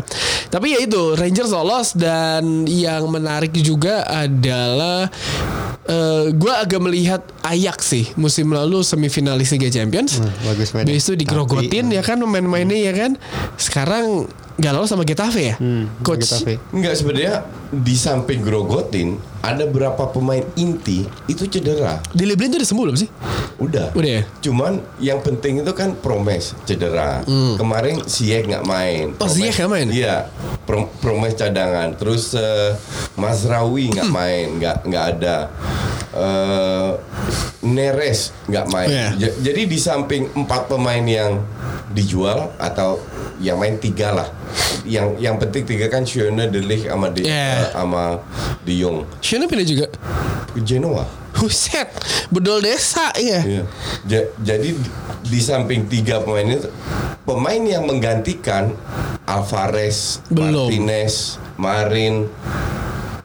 [0.48, 5.08] Tapi ya itu Rangers lolos Dan yang menarik juga adalah
[5.86, 10.18] eh gue agak melihat Ajax sih musim lalu semifinalis Liga Champions.
[10.18, 10.98] Hmm, bagus mainnya.
[10.98, 13.12] Habis itu digrogotin ya kan main-mainnya ya kan.
[13.60, 15.56] Sekarang gak lolos sama Getafe ya.
[15.56, 16.24] Hmm, Coach.
[16.24, 16.56] Getafe.
[16.72, 22.00] Enggak sebenarnya di samping grogotin ada berapa pemain inti itu cedera.
[22.10, 23.10] Di Leblin tuh udah sembuh belum sih?
[23.58, 23.92] Udah.
[23.92, 24.24] Udah ya?
[24.40, 27.22] Cuman yang penting itu kan Promes cedera.
[27.56, 29.06] Kemarin Ziyech nggak main.
[29.12, 29.22] Hmm.
[29.22, 29.88] Oh, Ziyech nggak main?
[29.92, 30.32] Iya.
[30.64, 31.94] Pro- Promes cadangan.
[31.94, 32.74] Terus eh,
[33.16, 34.16] Mazraoui nggak Hmm.
[34.16, 35.38] main, nggak nggak ada.
[36.12, 36.90] Eh,
[37.66, 38.88] Neres nggak main.
[39.18, 41.42] Ja- Jadi di samping empat pemain yang
[41.92, 43.02] dijual atau
[43.38, 44.30] yang main tiga lah.
[44.86, 47.34] Yang yang penting tiga kan Schöne, De Ligt sama De, Iya.
[47.58, 48.04] eh, sama
[48.62, 48.98] De Jong.
[49.20, 49.88] Shane pindah juga.
[50.54, 51.04] Ke Genoa.
[51.36, 51.92] Huset,
[52.32, 53.44] bedol desa ya.
[53.44, 53.64] Iya.
[54.06, 54.72] Ja- jadi
[55.20, 56.72] di- samping tiga pemain itu
[57.24, 58.72] pemain yang menggantikan
[59.26, 60.70] Alvarez, Belum.
[60.72, 62.30] Martinez, Marin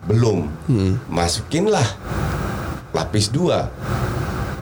[0.03, 0.51] belum.
[1.07, 1.87] Masukinlah
[2.91, 3.71] lapis dua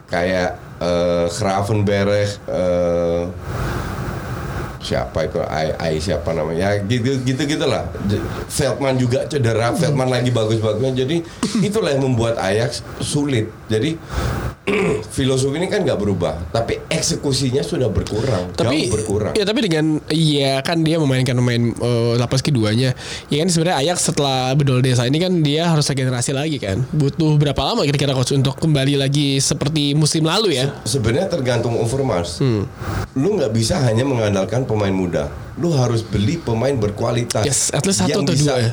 [0.08, 3.22] kayak eh, Gravenberg eh,
[4.78, 5.38] siapa itu?
[5.44, 6.72] Ai, Ai siapa namanya?
[6.72, 7.84] Ya gitu gitu gitulah.
[8.48, 11.16] Feldman juga cedera Feldman lagi bagus-bagusnya jadi
[11.60, 13.52] itulah yang membuat Ajax sulit.
[13.68, 14.00] Jadi
[15.16, 19.32] filosofi ini kan nggak berubah tapi eksekusinya sudah berkurang tapi jauh berkurang.
[19.34, 22.92] ya tapi dengan iya kan dia memainkan pemain eh, lapas keduanya.
[23.28, 26.84] Ya kan sebenarnya Ajax setelah bedol desa ini kan dia harus regenerasi lagi kan.
[26.92, 30.70] Butuh berapa lama kira-kira coach untuk kembali lagi seperti musim lalu ya?
[30.84, 32.40] Sebenarnya tergantung Overmars
[33.18, 37.98] lu nggak bisa hanya mengandalkan pemain muda lu harus beli pemain berkualitas Yes, at least
[37.98, 38.70] satu yang atau bisa, dua ya.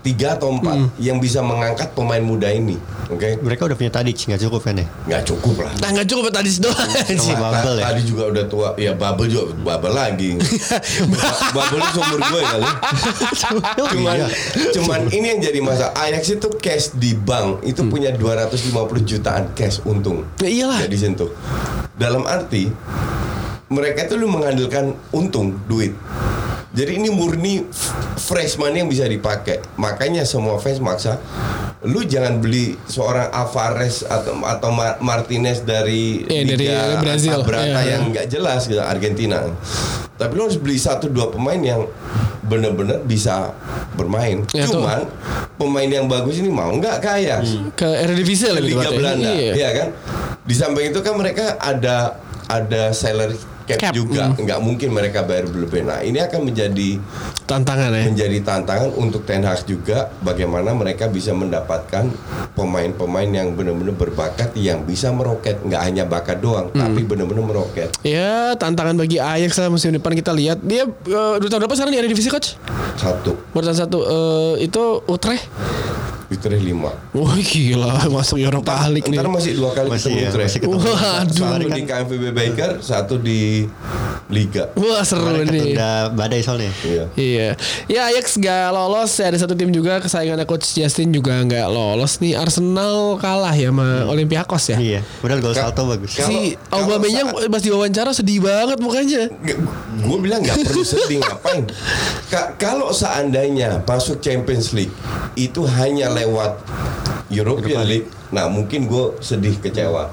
[0.00, 4.40] tiga atau empat yang bisa mengangkat pemain muda ini oke Mereka udah punya Tadic nggak
[4.40, 4.86] cukup kan ya?
[5.04, 6.90] nggak cukup lah nah nggak cukup tadi doang.
[7.16, 7.84] Sama Bubble ya?
[7.88, 8.68] Tadi juga udah tua.
[8.76, 10.28] Ya Bubble juga Bubble lagi.
[10.36, 12.70] Ba- Bubble itu seumur gue kali.
[13.90, 14.26] cuman iya.
[14.76, 15.92] cuman ini yang jadi masalah.
[15.96, 18.70] Ajax itu cash di bank itu punya 250
[19.02, 20.22] jutaan cash untung.
[20.38, 20.78] Ya iyalah.
[20.84, 21.30] Nggak disentuh.
[21.96, 22.68] Dalam arti
[23.70, 25.94] mereka itu lu mengandalkan untung duit.
[26.70, 27.66] Jadi ini murni
[28.16, 29.58] fresh money yang bisa dipakai.
[29.74, 31.18] Makanya semua fans maksa
[31.80, 37.40] lu jangan beli seorang Alvarez atau atau Ma- Martinez dari Iya, dari Brazil.
[37.42, 37.80] Iya.
[37.88, 39.40] yang nggak jelas gitu Argentina.
[40.14, 41.88] Tapi lu harus beli satu dua pemain yang
[42.44, 43.54] benar-benar bisa
[43.94, 44.44] bermain.
[44.50, 44.78] Ya, tuh.
[44.78, 45.08] Cuman
[45.56, 47.40] pemain yang bagus ini mau nggak kaya
[47.72, 48.90] Ke Eredivisie lebih Liga.
[48.92, 49.52] Belanda, Iya.
[49.56, 49.88] ya kan?
[50.42, 53.38] Di samping itu kan mereka ada ada salary
[53.76, 54.42] cap, Cap, juga, hmm.
[54.42, 55.82] nggak mungkin mereka bayar berlebih.
[55.84, 56.90] Nah ini akan menjadi
[57.44, 58.02] Tantangan ya.
[58.06, 62.06] menjadi tantangan untuk Ten Hag juga bagaimana mereka bisa mendapatkan
[62.54, 66.80] pemain-pemain yang benar-benar berbakat yang bisa meroket, nggak hanya bakat doang, Hmm.
[66.80, 67.90] tapi benar-benar meroket.
[68.00, 71.92] Ya tantangan bagi Ajax lah musim depan kita lihat dia eh, udah tahun berapa sekarang
[71.94, 72.54] di Eredivisie coach?
[72.94, 75.50] Satu, Urutan satu eh, itu Utrecht.
[76.30, 76.94] Utrecht lima.
[77.10, 79.18] Wah gila masuk Europa League nih.
[79.18, 80.46] Ntar masih dua kali Masih ketemu ya, Utrecht.
[80.46, 80.78] masih ketemu.
[80.78, 81.34] Waduh.
[81.34, 83.40] Satu di KMVB Baker, satu di
[84.28, 84.70] Liga.
[84.72, 85.74] Wah seru Mereka nih.
[85.74, 86.70] udah badai soalnya.
[86.80, 87.04] Iya.
[87.12, 87.48] Iya,
[87.86, 89.10] ya Ajax gak lolos.
[89.18, 92.38] Ada satu tim juga kesayangannya coach Justin juga nggak lolos nih.
[92.38, 94.78] Arsenal kalah ya sama Olympiakos ya.
[94.78, 95.00] Iya.
[95.18, 96.14] Padahal gol salto bagus.
[96.14, 99.26] Kalau- si Aubameyang saat- pas diwawancara sedih banget mukanya.
[100.00, 101.66] gue bilang nggak perlu sedih ngapain
[102.26, 104.94] Ka- kalau seandainya masuk Champions League
[105.34, 106.52] itu hanya lewat
[107.30, 110.06] European League nah mungkin gue sedih kecewa.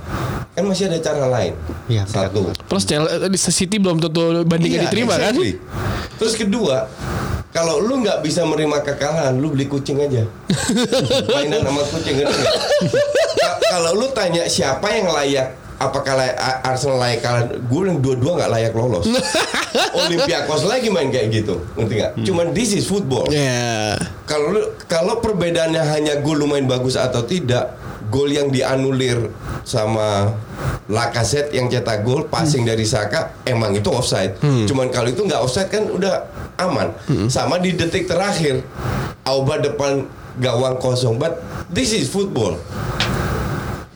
[0.58, 1.54] Kan masih ada cara lain.
[1.86, 2.50] Iya, satu.
[2.66, 5.38] Plus Chelsea City belum tentu bandingnya Iya, diterima kan?
[5.38, 5.62] exactly.
[6.18, 6.90] terus kedua
[7.54, 10.26] kalau lu nggak bisa menerima kekalahan lu beli kucing aja.
[11.34, 12.26] Mainan sama kucing?
[13.38, 18.32] Ka- kalau lu tanya siapa yang layak apakah layak, Arsenal layak kalah gue bilang dua-dua
[18.42, 19.06] nggak layak lolos.
[20.10, 22.12] Olympiakos lagi main kayak gitu ngerti nggak?
[22.26, 23.30] Cuman this is football.
[23.30, 23.94] Ya.
[24.28, 27.74] Kalau lu- kalau perbedaannya hanya gol lu main bagus atau tidak
[28.06, 29.32] gol yang dianulir
[29.64, 30.32] sama
[30.88, 34.36] Lacazette yang cetak gol passing dari Saka emang itu offside.
[34.64, 36.24] Cuman kalau itu nggak offside kan udah
[36.58, 36.92] aman.
[37.28, 38.64] Sama di detik terakhir
[39.24, 42.56] Auba depan gawang kosong but this is football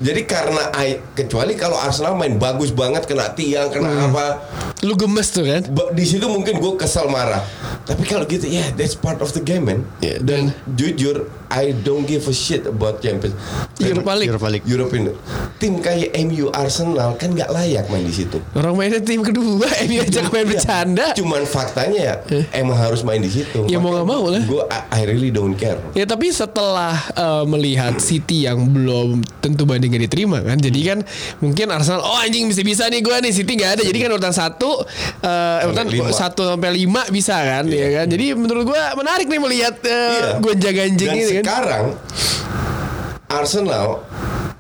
[0.01, 4.41] jadi karena I- kecuali kalau Arsenal main bagus banget kena tiang kena apa.
[4.81, 5.61] Lu gemes tuh kan?
[5.93, 7.45] Di situ mungkin gue kesal marah.
[7.85, 9.85] Tapi kalau gitu ya that's part of the game man.
[10.01, 13.35] Ya, dan jujur I don't give a shit about Champions
[13.77, 14.29] Europa League.
[14.31, 14.65] Europa League.
[14.65, 15.11] European
[15.59, 19.99] tim kayak MU Arsenal kan nggak layak main di situ Orang mainnya tim kedua, ini
[19.99, 21.11] ajak main bercanda.
[21.13, 22.15] cuman faktanya ya
[22.53, 24.41] emang harus main di situ Ya, mau nggak mau lah.
[24.41, 29.67] gue I, I really don't care Ya tapi setelah eh, melihat City yang belum tentu
[29.67, 30.99] bandingnya diterima kan, jadi kan
[31.37, 34.31] mungkin Arsenal, oh anjing bisa bisa nih gue nih City nggak ada, jadi kan urutan
[34.31, 34.85] satu,
[35.19, 38.05] eh, urutan satu sampai lima bisa kan, ya kan.
[38.07, 41.40] Jadi menurut gue menarik nih melihat uh, gue jaga anjing ini kan.
[41.41, 41.97] Sekarang
[43.27, 44.05] Arsenal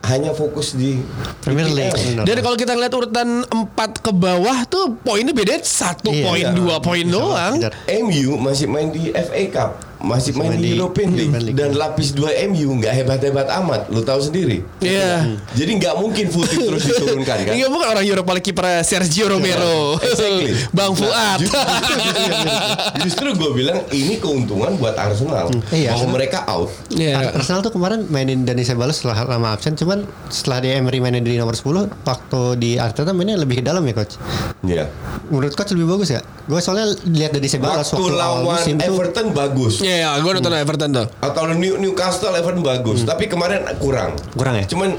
[0.01, 0.97] hanya fokus di
[1.39, 1.93] Premier League.
[2.19, 3.53] Dan kalau kita ngeliat urutan 4
[4.01, 6.25] ke bawah tuh poinnya beda satu Iya.
[6.25, 6.51] poin Iya.
[6.51, 7.53] dua poin doang.
[7.55, 7.73] Kejar.
[8.01, 12.69] MU masih main di FA Cup, masih main di European League, dan lapis 2 MU
[12.75, 14.65] nggak hebat-hebat amat, lu tahu sendiri.
[14.77, 15.37] Iya.
[15.51, 17.53] Jadi nggak mungkin Futi terus diturunkan kan?
[17.53, 20.51] Ini bukan orang Europa League kiper Sergio Romero, Exactly.
[20.75, 21.39] Bang Fuad.
[21.39, 21.53] Ju-
[23.03, 26.11] Justru gue bilang ini keuntungan buat Arsenal Iya, bahwa Arsenal.
[26.11, 26.69] mereka out.
[26.89, 27.33] Iya.
[27.33, 31.35] Arsenal tuh kemarin mainin Dani Ceballos setelah lama absen cuman setelah dia Emery mainin di
[31.35, 31.65] nomor 10
[32.01, 34.15] waktu di Arteta mainnya lebih ke dalam ya coach
[34.61, 34.85] Iya.
[35.27, 38.85] menurut coach lebih bagus ya gue soalnya lihat Dani Ceballos Waktu waktu, lawan musim tuh
[38.87, 39.73] Everton bagus.
[39.91, 41.07] Iya, ya, gue nonton Everton tuh.
[41.19, 44.15] Atau New, Newcastle Everton bagus, tapi kemarin kurang.
[44.31, 44.65] Kurang ya?
[44.65, 44.95] Cuman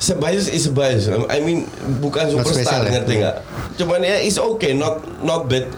[0.00, 1.12] sebias is sebias.
[1.28, 1.68] I mean
[2.00, 2.96] bukan superstar ya?
[2.96, 3.36] ngerti nggak?
[3.76, 5.68] Cuman ya is okay, not not bad.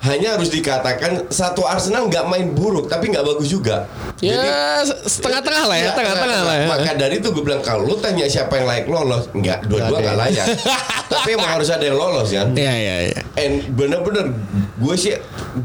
[0.00, 3.84] Hanya harus dikatakan satu Arsenal nggak main buruk, tapi nggak bagus juga.
[4.20, 6.66] Ya setengah-tengah lah ya, Ya, tengah-tengah lah ya.
[6.68, 10.16] Maka dari itu gue bilang kalau lu tanya siapa yang layak lolos, nggak dua-dua Nggak
[10.16, 10.20] ya.
[10.24, 10.46] layak.
[11.10, 12.54] tapi emang harus ada yang lolos kan.
[12.54, 13.20] Iya, iya, iya.
[13.34, 14.30] And bener-bener
[14.78, 15.12] gue sih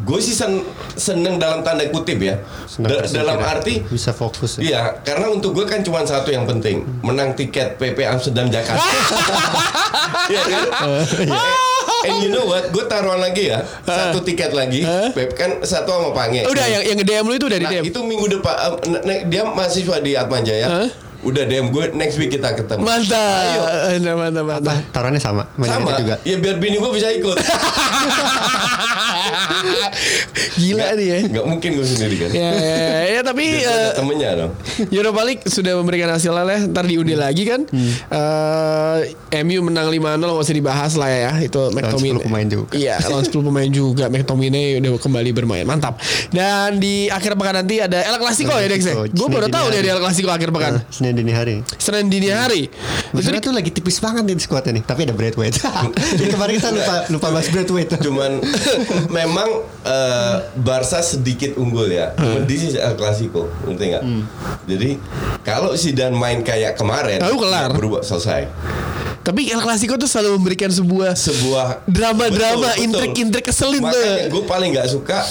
[0.02, 2.25] gue sih sen- seneng dalam tanda kutip ya.
[2.66, 4.62] Senang Da- dalam arti bisa fokus ya.
[4.62, 8.82] Iya, karena untuk gue kan cuma satu yang penting, menang tiket PP Amsterdam Jakarta.
[10.26, 10.66] Iya kan?
[12.06, 12.70] And you know what?
[12.70, 14.82] Gue taruhan lagi ya, satu tiket lagi.
[15.12, 16.46] Pep kan satu sama Pange.
[16.46, 17.84] Udah yang yang nge-DM lu itu udah di Nah, DM.
[17.86, 20.68] itu minggu depan eh, ne- dia mahasiswa di Atma Jaya.
[20.68, 20.88] Hah?
[21.26, 22.86] Udah DM gue next week kita ketemu.
[22.86, 23.18] Mantap.
[23.18, 23.62] Ayo.
[23.98, 24.78] Mantap, mantap, mantap.
[24.78, 25.98] Apa taruhannya sama Sama.
[25.98, 27.34] juga Ya biar bini gue bisa ikut.
[30.62, 31.18] Gila nih ya.
[31.42, 32.30] Gak mungkin gue sendiri kan.
[32.32, 34.52] Ya, ya, ya, ya, tapi eh, temennya dong.
[34.94, 36.60] Europa League sudah memberikan hasilnya lah.
[36.70, 37.66] Ntar diundi lagi kan.
[37.74, 41.32] Eh, MU menang 5-0 nggak usah dibahas lah ya.
[41.42, 42.22] Itu McTominay.
[42.22, 42.70] 10 pemain juga.
[42.78, 44.06] Iya, lawan 10 pemain juga.
[44.08, 45.66] McTominay udah kembali bermain.
[45.66, 45.98] Mantap.
[46.30, 48.96] Dan di akhir pekan nanti ada El Clasico ya Dex ya.
[49.10, 50.86] Gue baru tahu ada El Clasico akhir pekan.
[50.94, 51.56] Senin Senin dini hari.
[51.80, 52.68] Senin dini hari.
[53.16, 55.56] Itu di- tuh lagi tipis banget nih squadnya nih, tapi ada Braithwaite.
[56.20, 57.96] Jadi kemarin kita lupa lupa bahas Braithwaite.
[58.04, 58.44] Cuman
[59.24, 59.48] memang
[59.88, 62.12] eh, Barca sedikit unggul ya.
[62.20, 62.44] Hmm.
[62.44, 64.04] This is El Clasico, ngerti nggak?
[64.68, 64.90] Jadi
[65.40, 67.72] kalau Zidane main kayak kemarin, Lalu kelar.
[67.72, 68.52] ya berubah selesai.
[69.24, 73.90] Tapi El Clasico tuh selalu memberikan sebuah Sebuah Drama-drama, intrik-intrik keselin tuh.
[73.90, 75.24] Makanya gue paling nggak suka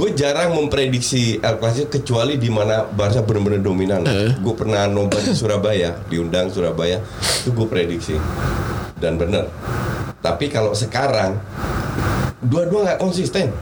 [0.00, 4.00] gue jarang memprediksi El Clasico kecuali di mana Barca benar-benar dominan.
[4.08, 4.32] Eh.
[4.40, 7.04] Gue pernah nonton di Surabaya, diundang Surabaya,
[7.44, 8.16] itu gue prediksi
[8.96, 9.52] dan benar.
[10.24, 11.36] Tapi kalau sekarang
[12.40, 13.52] dua-dua nggak konsisten.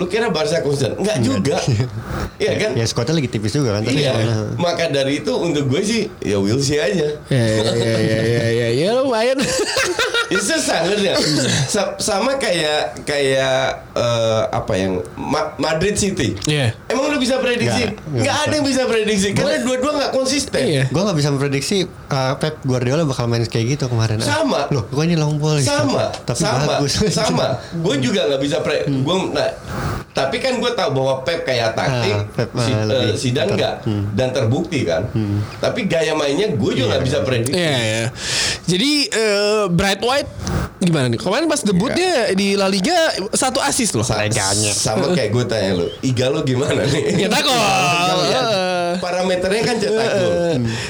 [0.00, 0.96] Lu kira Barca konsisten?
[0.96, 1.60] Enggak juga.
[2.42, 2.70] Iya kan?
[2.74, 3.86] Ya squadnya lagi tipis juga kan.
[3.86, 4.18] Iya.
[4.18, 4.58] Nah.
[4.58, 7.14] Maka dari itu untuk gue sih ya we'll see aja.
[7.30, 9.38] Ya ya ya ya ya ya, ya lumayan.
[10.32, 11.16] Ya susah ngerti nggak?
[11.66, 13.58] Sa- sama kayak kayak
[13.92, 16.32] eh, apa yang Ma- Madrid City.
[16.44, 16.72] Iya.
[16.86, 17.84] Emang lu bisa prediksi?
[17.84, 20.62] Nggak, nggak Nggak ada yang bisa prediksi karena dua-dua nggak konsisten.
[20.62, 20.84] Iya.
[20.88, 24.18] Gue gak bisa memprediksi uh, Pep Guardiola bakal main kayak gitu kemarin.
[24.18, 24.66] Sama.
[24.68, 25.56] Loh, gue ini long ball.
[25.56, 25.68] gitu.
[25.68, 26.92] Sama, Tapi sama, bagus.
[27.12, 27.46] sama.
[27.74, 28.84] Gue juga nggak bisa pre.
[28.86, 29.50] Gue nah,
[30.10, 33.74] tapi kan gue tahu bahwa Pep kayak taktik, Ah, Pep, si, eh, lebih ter- nggak
[34.12, 35.02] dan terbukti kan.
[35.58, 37.56] Tapi gaya mainnya gue juga nggak bisa prediksi.
[37.56, 38.04] Iya ya.
[38.62, 40.21] Jadi eh, Bright White
[40.78, 41.16] gimana nih?
[41.16, 42.94] Kemarin pas debutnya di La Liga
[43.30, 44.02] satu assist loh.
[44.02, 44.18] Sa-
[44.72, 47.22] Sama kayak gue tanya lu, Igalo gimana nih?
[47.22, 47.28] Ya.
[48.42, 48.81] Heeh.
[48.98, 50.32] Parameternya kan cetak gol.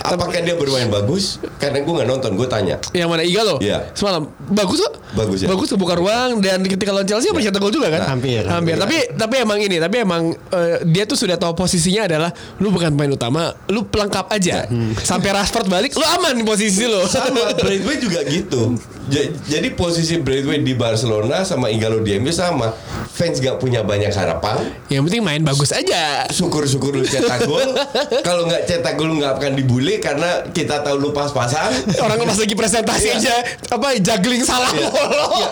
[0.02, 1.36] Apakah dia bermain bagus?
[1.56, 2.76] Karena gue nggak nonton, gue tanya.
[2.90, 3.56] Yang mana Igalo?
[3.58, 3.90] Iya.
[3.92, 4.94] Semalam bagus kok.
[5.12, 5.48] Bagus ya?
[5.48, 8.00] Bagus kebuka ruang dan ketika lawan Chelsea apa cetak gol juga kan?
[8.00, 8.42] Nah, hampir.
[8.42, 8.74] Hampir.
[8.76, 12.90] Tapi tapi emang ini, tapi emang eh, dia tuh sudah tahu posisinya adalah lu bukan
[12.90, 14.64] pemain utama, lu pelengkap aja.
[14.98, 17.04] Sampai Rashford balik, lu aman di posisi lu.
[17.04, 18.74] Sama Braithwaite juga gitu.
[19.04, 22.72] Ja- Jadi posisi Braithwaite di Barcelona sama Igalo di MU sama.
[23.04, 24.56] Fans gak punya banyak harapan.
[24.88, 26.24] Yang penting main bagus aja.
[26.28, 27.76] Syukur-syukur lu cetak gol.
[28.22, 31.70] Kalau nggak cetak gol nggak akan dibully karena kita tahu lu pas-pasan.
[31.98, 33.18] Orang pas lagi presentasi Iya.
[33.18, 33.34] aja
[33.68, 34.88] apa juggling salah mulu.
[35.32, 35.48] Iya.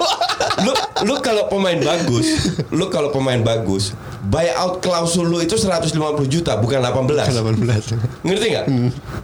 [0.60, 0.72] lu
[1.02, 2.26] lu kalau pemain bagus,
[2.68, 7.32] lu kalau pemain bagus, buyout klausul lu itu 150 juta bukan 18.
[7.32, 7.96] 18.
[8.20, 8.66] Ngerti nggak?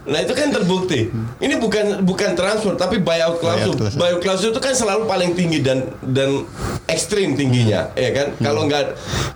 [0.05, 1.09] Nah itu kan terbukti.
[1.37, 3.73] Ini bukan bukan transfer tapi buyout klausul.
[3.73, 3.97] Buyout klausul.
[3.97, 6.45] Buyout klausul itu kan selalu paling tinggi dan dan
[6.87, 8.27] ekstrim tingginya, ya kan?
[8.37, 8.85] Kalau nggak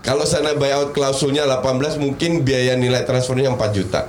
[0.01, 4.07] kalau sana buyout klausulnya 18 mungkin biaya nilai transfernya 4 juta,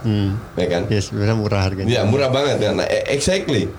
[0.52, 0.82] ya kan?
[0.86, 1.90] Ya sebenarnya murah harganya.
[1.90, 2.70] Ya murah banget ya.
[2.70, 3.70] Nah, e- exactly.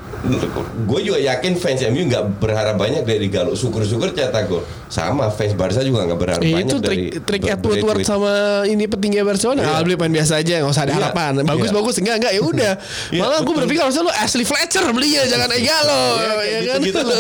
[0.82, 3.54] Gue juga yakin fans MU nggak berharap banyak dari Galo.
[3.54, 4.64] Syukur-syukur cetak gol.
[4.88, 8.32] Sama fans Barca juga nggak berharap Eh, banyak itu dari trik trik Ber- Edward sama
[8.64, 9.60] ini petinggi Barcelona.
[9.62, 9.70] Iya.
[9.70, 11.00] Ah, beli pemain biasa aja, nggak usah ada Iya.
[11.02, 11.32] harapan.
[11.44, 11.76] Bagus Iya.
[11.76, 12.74] bagus enggak enggak ya udah.
[13.12, 16.80] Iya, Malah gue berpikir harusnya lu Ashley Fletcher belinya jangan Egalo, Iya, kayak ya kan.
[16.80, 17.20] gitu-gitu lah.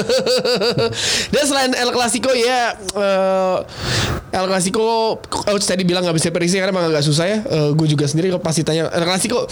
[1.34, 3.58] Dan selain El Clasico ya eh,
[4.34, 4.82] El Clasico
[5.30, 7.38] coach tadi bilang nggak bisa prediksi karena emang agak susah ya.
[7.70, 9.46] gue juga sendiri pasti tanya El Clasico,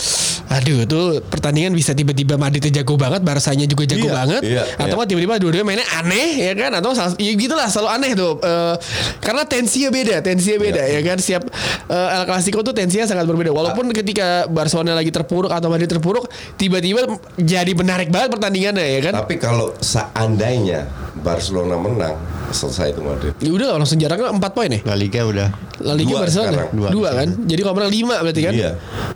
[0.47, 4.97] aduh tuh pertandingan bisa tiba-tiba Madridnya jago banget, Barsanya juga jago Iya, banget, iya, atau
[4.97, 5.05] iya.
[5.05, 8.75] tiba-tiba dua-duanya mainnya aneh ya kan atau ya gitulah selalu aneh tuh Eh,
[9.19, 10.97] karena tensinya beda tensinya beda Iya.
[10.97, 11.43] ya kan siap
[11.87, 13.93] eh, El Clasico tuh tensinya sangat berbeda walaupun Ah.
[13.93, 16.25] ketika Barcelona lagi terpuruk atau Madrid terpuruk
[16.57, 17.05] tiba-tiba
[17.37, 20.89] jadi menarik banget pertandingannya ya kan Tapi kalau seandainya
[21.21, 22.15] Barcelona menang,
[22.49, 23.33] selesai itu Madrid.
[23.37, 25.47] ya udah langsung jaraknya 4 poin ya La Liga udah.
[25.81, 26.69] La Liga Dua Barcelona sekarang.
[26.71, 28.71] dua, Dua kan jadi kalau menang 5 berarti kan Iya.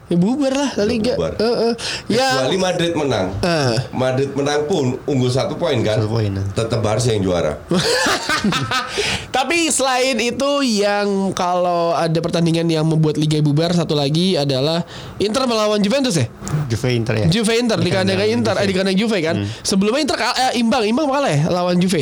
[0.06, 1.34] ya bubar lah La Liga bubar.
[1.36, 1.74] Eh, eh.
[2.10, 3.26] ya Kecuali Madrid menang.
[3.40, 3.76] Eh.
[3.92, 5.98] Madrid menang pun unggul satu poin kan.
[5.98, 6.32] Satu poin.
[6.52, 7.54] Tetap Barca yang juara.
[9.36, 14.82] Tapi selain itu yang kalau ada pertandingan yang membuat Liga bubar satu lagi adalah
[15.18, 16.28] Inter melawan Juventus ya.
[16.66, 17.28] Juve Inter ya.
[17.30, 19.36] Juve Inter di kandang Inter eh di kandang Juve kan.
[19.62, 21.95] Sebelumnya Inter eh, imbang, imbang kalah ya lawan Juve.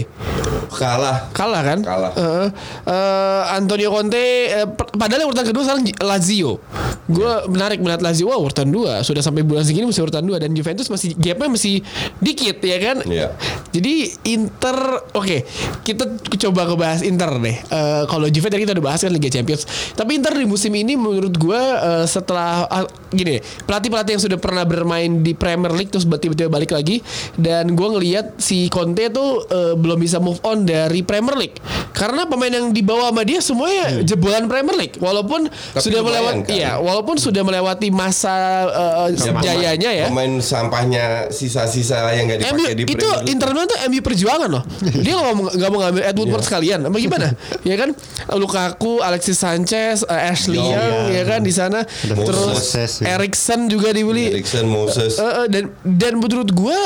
[0.73, 1.29] Kalah.
[1.32, 1.79] Kalah kan?
[1.86, 2.12] Kalah.
[2.17, 2.47] Heeh.
[2.89, 4.25] Eh, Antonio Conte
[4.73, 6.58] per- padahal yang urutan kedua sekarang Lazio.
[7.06, 10.56] Gue menarik melihat Lazio wah urutan dua sudah sampai bulan segini masih urutan dua dan
[10.56, 11.86] Juventus masih gapnya masih
[12.17, 12.97] dikit ya kan?
[13.06, 13.36] Iya.
[13.69, 13.93] Jadi
[14.34, 14.77] Inter
[15.13, 15.38] oke
[15.86, 16.03] kita
[16.47, 17.58] coba ngebahas Inter deh.
[17.60, 19.67] Eh, kalau Juve tadi kita udah bahas kan Liga Champions.
[19.93, 23.38] Tapi Inter di musim ini menurut gue eh, setelah ah, gini
[23.69, 27.03] pelatih-pelatih yang sudah pernah bermain di Premier League terus tiba-tiba balik lagi
[27.38, 31.60] dan gue ngelihat si Conte tuh eh, belum bisa move on dari Premier League
[31.91, 36.56] karena pemain yang dibawa sama dia semuanya jebolan Premier League walaupun sudah lumayan melewati kan?
[36.56, 38.34] iya walaupun sudah melewati masa
[38.72, 43.34] eh, Ya, jayanya ya Pemain sampahnya sisa-sisa yang MU dipakai di itu Premier League.
[43.34, 44.63] Inter Milan tuh MU perjuangan loh.
[45.04, 46.80] Dia nggak mau nggak mau ngambil Ed Woodward sekalian.
[46.88, 47.28] Apa gimana?
[47.69, 47.89] ya kan
[48.38, 51.15] Lukaku, Alexis Sanchez, eh, Ashley Young, Young ya.
[51.19, 51.80] ya kan di sana.
[52.06, 53.17] Terus Moses, ya.
[53.17, 54.32] Erikson juga dibeli.
[54.32, 55.17] Erikson, Moses.
[55.19, 56.78] Eh, eh, dan dan menurut gua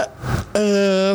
[0.55, 1.13] eh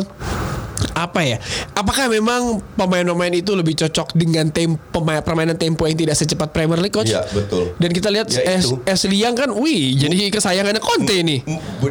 [0.93, 1.37] apa ya?
[1.73, 6.77] Apakah memang pemain-pemain itu lebih cocok dengan tem pemain permainan tempo yang tidak secepat Premier
[6.77, 7.09] League coach?
[7.09, 7.73] Iya, betul.
[7.77, 8.69] Dan kita lihat Ya, Es-.
[8.85, 11.17] Ashley Young kan, wih, jadi kesayangannya Conte.
[11.19, 11.41] M-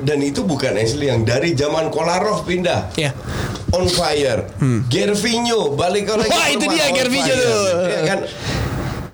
[0.03, 2.91] Dan itu bukan Ashley yang dari zaman Kolarov pindah.
[2.95, 3.11] Ya.
[3.71, 4.47] On fire.
[4.87, 6.27] Gervinho balik lagi.
[6.27, 6.35] Hmm.
[6.35, 7.62] Wah, itu dia, Gervinho tuh.
[7.87, 8.19] Iya kan?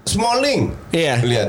[0.04, 0.60] Smalling.
[0.88, 1.14] Iya.
[1.20, 1.48] Lihat.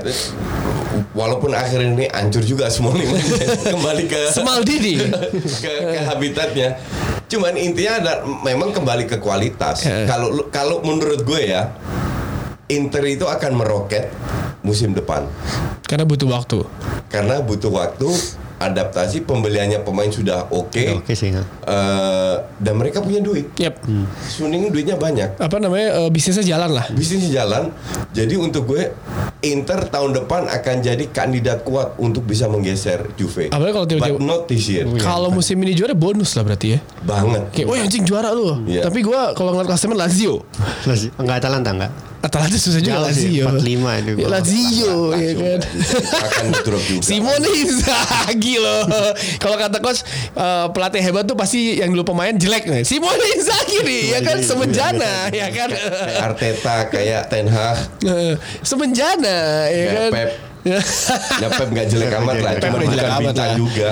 [1.19, 3.12] Walaupun akhirnya ini hancur juga Smalling
[3.75, 4.95] kembali ke Smaldini.
[5.63, 6.79] ke, ke habitatnya.
[7.27, 8.13] Cuman intinya ada
[8.47, 9.84] memang kembali ke kualitas.
[9.84, 10.08] Eh.
[10.08, 11.75] Kalau kalau menurut gue ya
[12.69, 14.08] Inter itu akan meroket
[14.62, 15.25] musim depan
[15.84, 16.63] Karena butuh waktu.
[17.10, 18.05] karena butuh waktu
[18.60, 21.32] adaptasi pembeliannya pemain sudah oke Udah Oke sih.
[21.32, 23.80] Eh, dan mereka punya duit Yap.
[24.22, 26.86] Suning duitnya banyak Apa namanya eh, bisnisnya jalan lah.
[26.89, 27.72] bisnisnya jalan
[28.10, 28.91] jadi untuk gue
[29.41, 34.27] Inter tahun depan akan jadi kandidat kuat untuk bisa menggeser Juve Apalagi kalau tiba-tiba- but
[34.27, 36.79] not this year Kalau musim ini juara bonus lah berarti ya.
[37.02, 38.60] banget Kayak, oh anjing juara lu.
[38.65, 38.83] Iya.
[38.83, 40.44] Tapi gua kalau ngeliat klasemen Lazio.
[40.83, 41.92] Lazio- Enggak Atalanta enggak?
[42.20, 43.48] Atalanta susah juga Lazio.
[43.48, 43.63] 45
[44.02, 44.28] itu Ya.
[44.28, 45.60] Lazio ya kan.
[46.20, 48.84] akan drop juga Simone Inzaghi loh.
[49.38, 52.84] Kalau kata coach eh, pelatih hebat tuh pasti yang dulu pemain jelek nih.
[52.84, 55.70] Simone Inzaghi nih ya kan semenjana ya kan.
[56.22, 60.12] Arteta kayak Ten Hag Eh, semenjana ya kan.
[60.12, 60.30] Pep
[61.41, 63.49] ya Pep nggak jelek amat lah Pep cuma jelek amat lah.
[63.55, 63.89] juga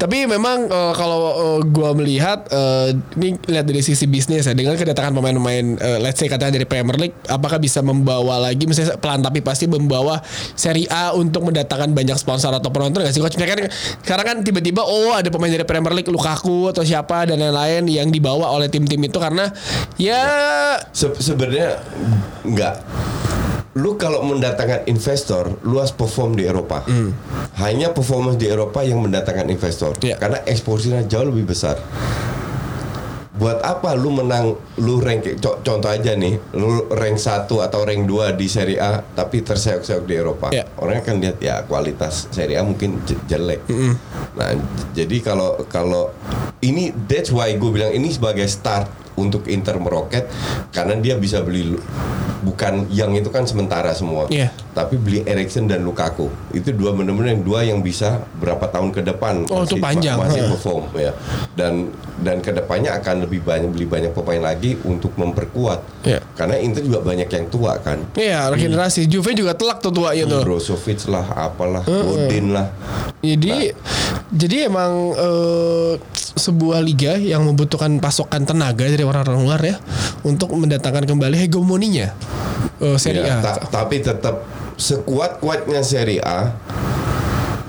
[0.00, 4.72] Tapi memang eh, kalau eh, gua melihat eh, ini lihat dari sisi bisnis ya dengan
[4.72, 9.20] kedatangan pemain-pemain eh, let's say katanya dari Premier League apakah bisa membawa lagi misalnya pelan
[9.20, 10.20] tapi pasti membawa
[10.56, 13.36] Serie A untuk mendatangkan banyak sponsor atau penonton nggak sih coach?
[13.36, 13.68] Mereka kan
[14.00, 18.08] sekarang kan tiba-tiba oh ada pemain dari Premier League Lukaku atau siapa dan lain-lain yang
[18.08, 19.52] dibawa oleh tim-tim itu karena
[20.00, 20.20] ya
[20.96, 21.76] Se- sebenarnya
[22.44, 22.74] nggak
[23.72, 26.82] lu kalau mendatangkan investor lu harus perform di Eropa.
[27.56, 29.94] Hanya performance di Eropa yang mendatangkan investor.
[30.00, 30.16] Iya.
[30.16, 31.78] karena eksposinya jauh lebih besar.
[33.32, 38.04] Buat apa lu menang lu rank co- contoh aja nih lu rank 1 atau rank
[38.04, 40.50] 2 di Serie A tapi terseok-seok di Eropa.
[40.50, 40.68] Iya.
[40.76, 43.64] orang akan lihat ya kualitas Serie A mungkin je- jelek.
[44.34, 44.62] Nah j-
[44.98, 46.12] jadi kalau kalau
[46.60, 50.30] ini that's why gue bilang ini sebagai start untuk Inter meroket
[50.70, 51.74] karena dia bisa beli
[52.40, 54.24] bukan yang itu kan sementara semua.
[54.28, 54.48] Iya.
[54.70, 56.30] tapi beli Erikson dan Lukaku.
[56.54, 60.16] Itu dua benar-benar yang dua yang bisa berapa tahun ke depan Oh, itu panjang.
[60.16, 61.12] masih perform ya.
[61.52, 61.90] Dan
[62.22, 65.80] dan ke depannya akan lebih banyak beli banyak pemain lagi untuk memperkuat.
[66.00, 66.20] Iya.
[66.32, 68.00] karena Inter juga banyak yang tua kan.
[68.16, 69.04] Ya regenerasi.
[69.04, 70.40] Juve juga telak tuh tuanya tuh.
[70.40, 72.72] Brozovic lah apalah Godin lah
[73.20, 73.68] Jadi
[74.32, 75.92] jadi emang eh,
[76.32, 79.76] sebuah liga yang membutuhkan pasokan tenaga dari orang-orang luar ya
[80.22, 82.16] untuk mendatangkan kembali hegemoninya
[82.78, 83.44] eh, Serie Ya, A.
[83.44, 84.40] ta- tapi tetap
[84.74, 86.56] sekuat kuatnya Serie A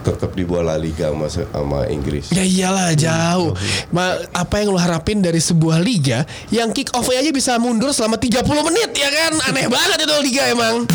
[0.01, 3.53] tetap di bola liga sama, sama Inggris Ya iyalah jauh.
[3.89, 8.15] Ma, apa yang lo harapin dari sebuah liga yang kick off aja bisa mundur selama
[8.15, 9.31] 30 menit ya kan?
[9.45, 10.89] Aneh banget itu liga emang.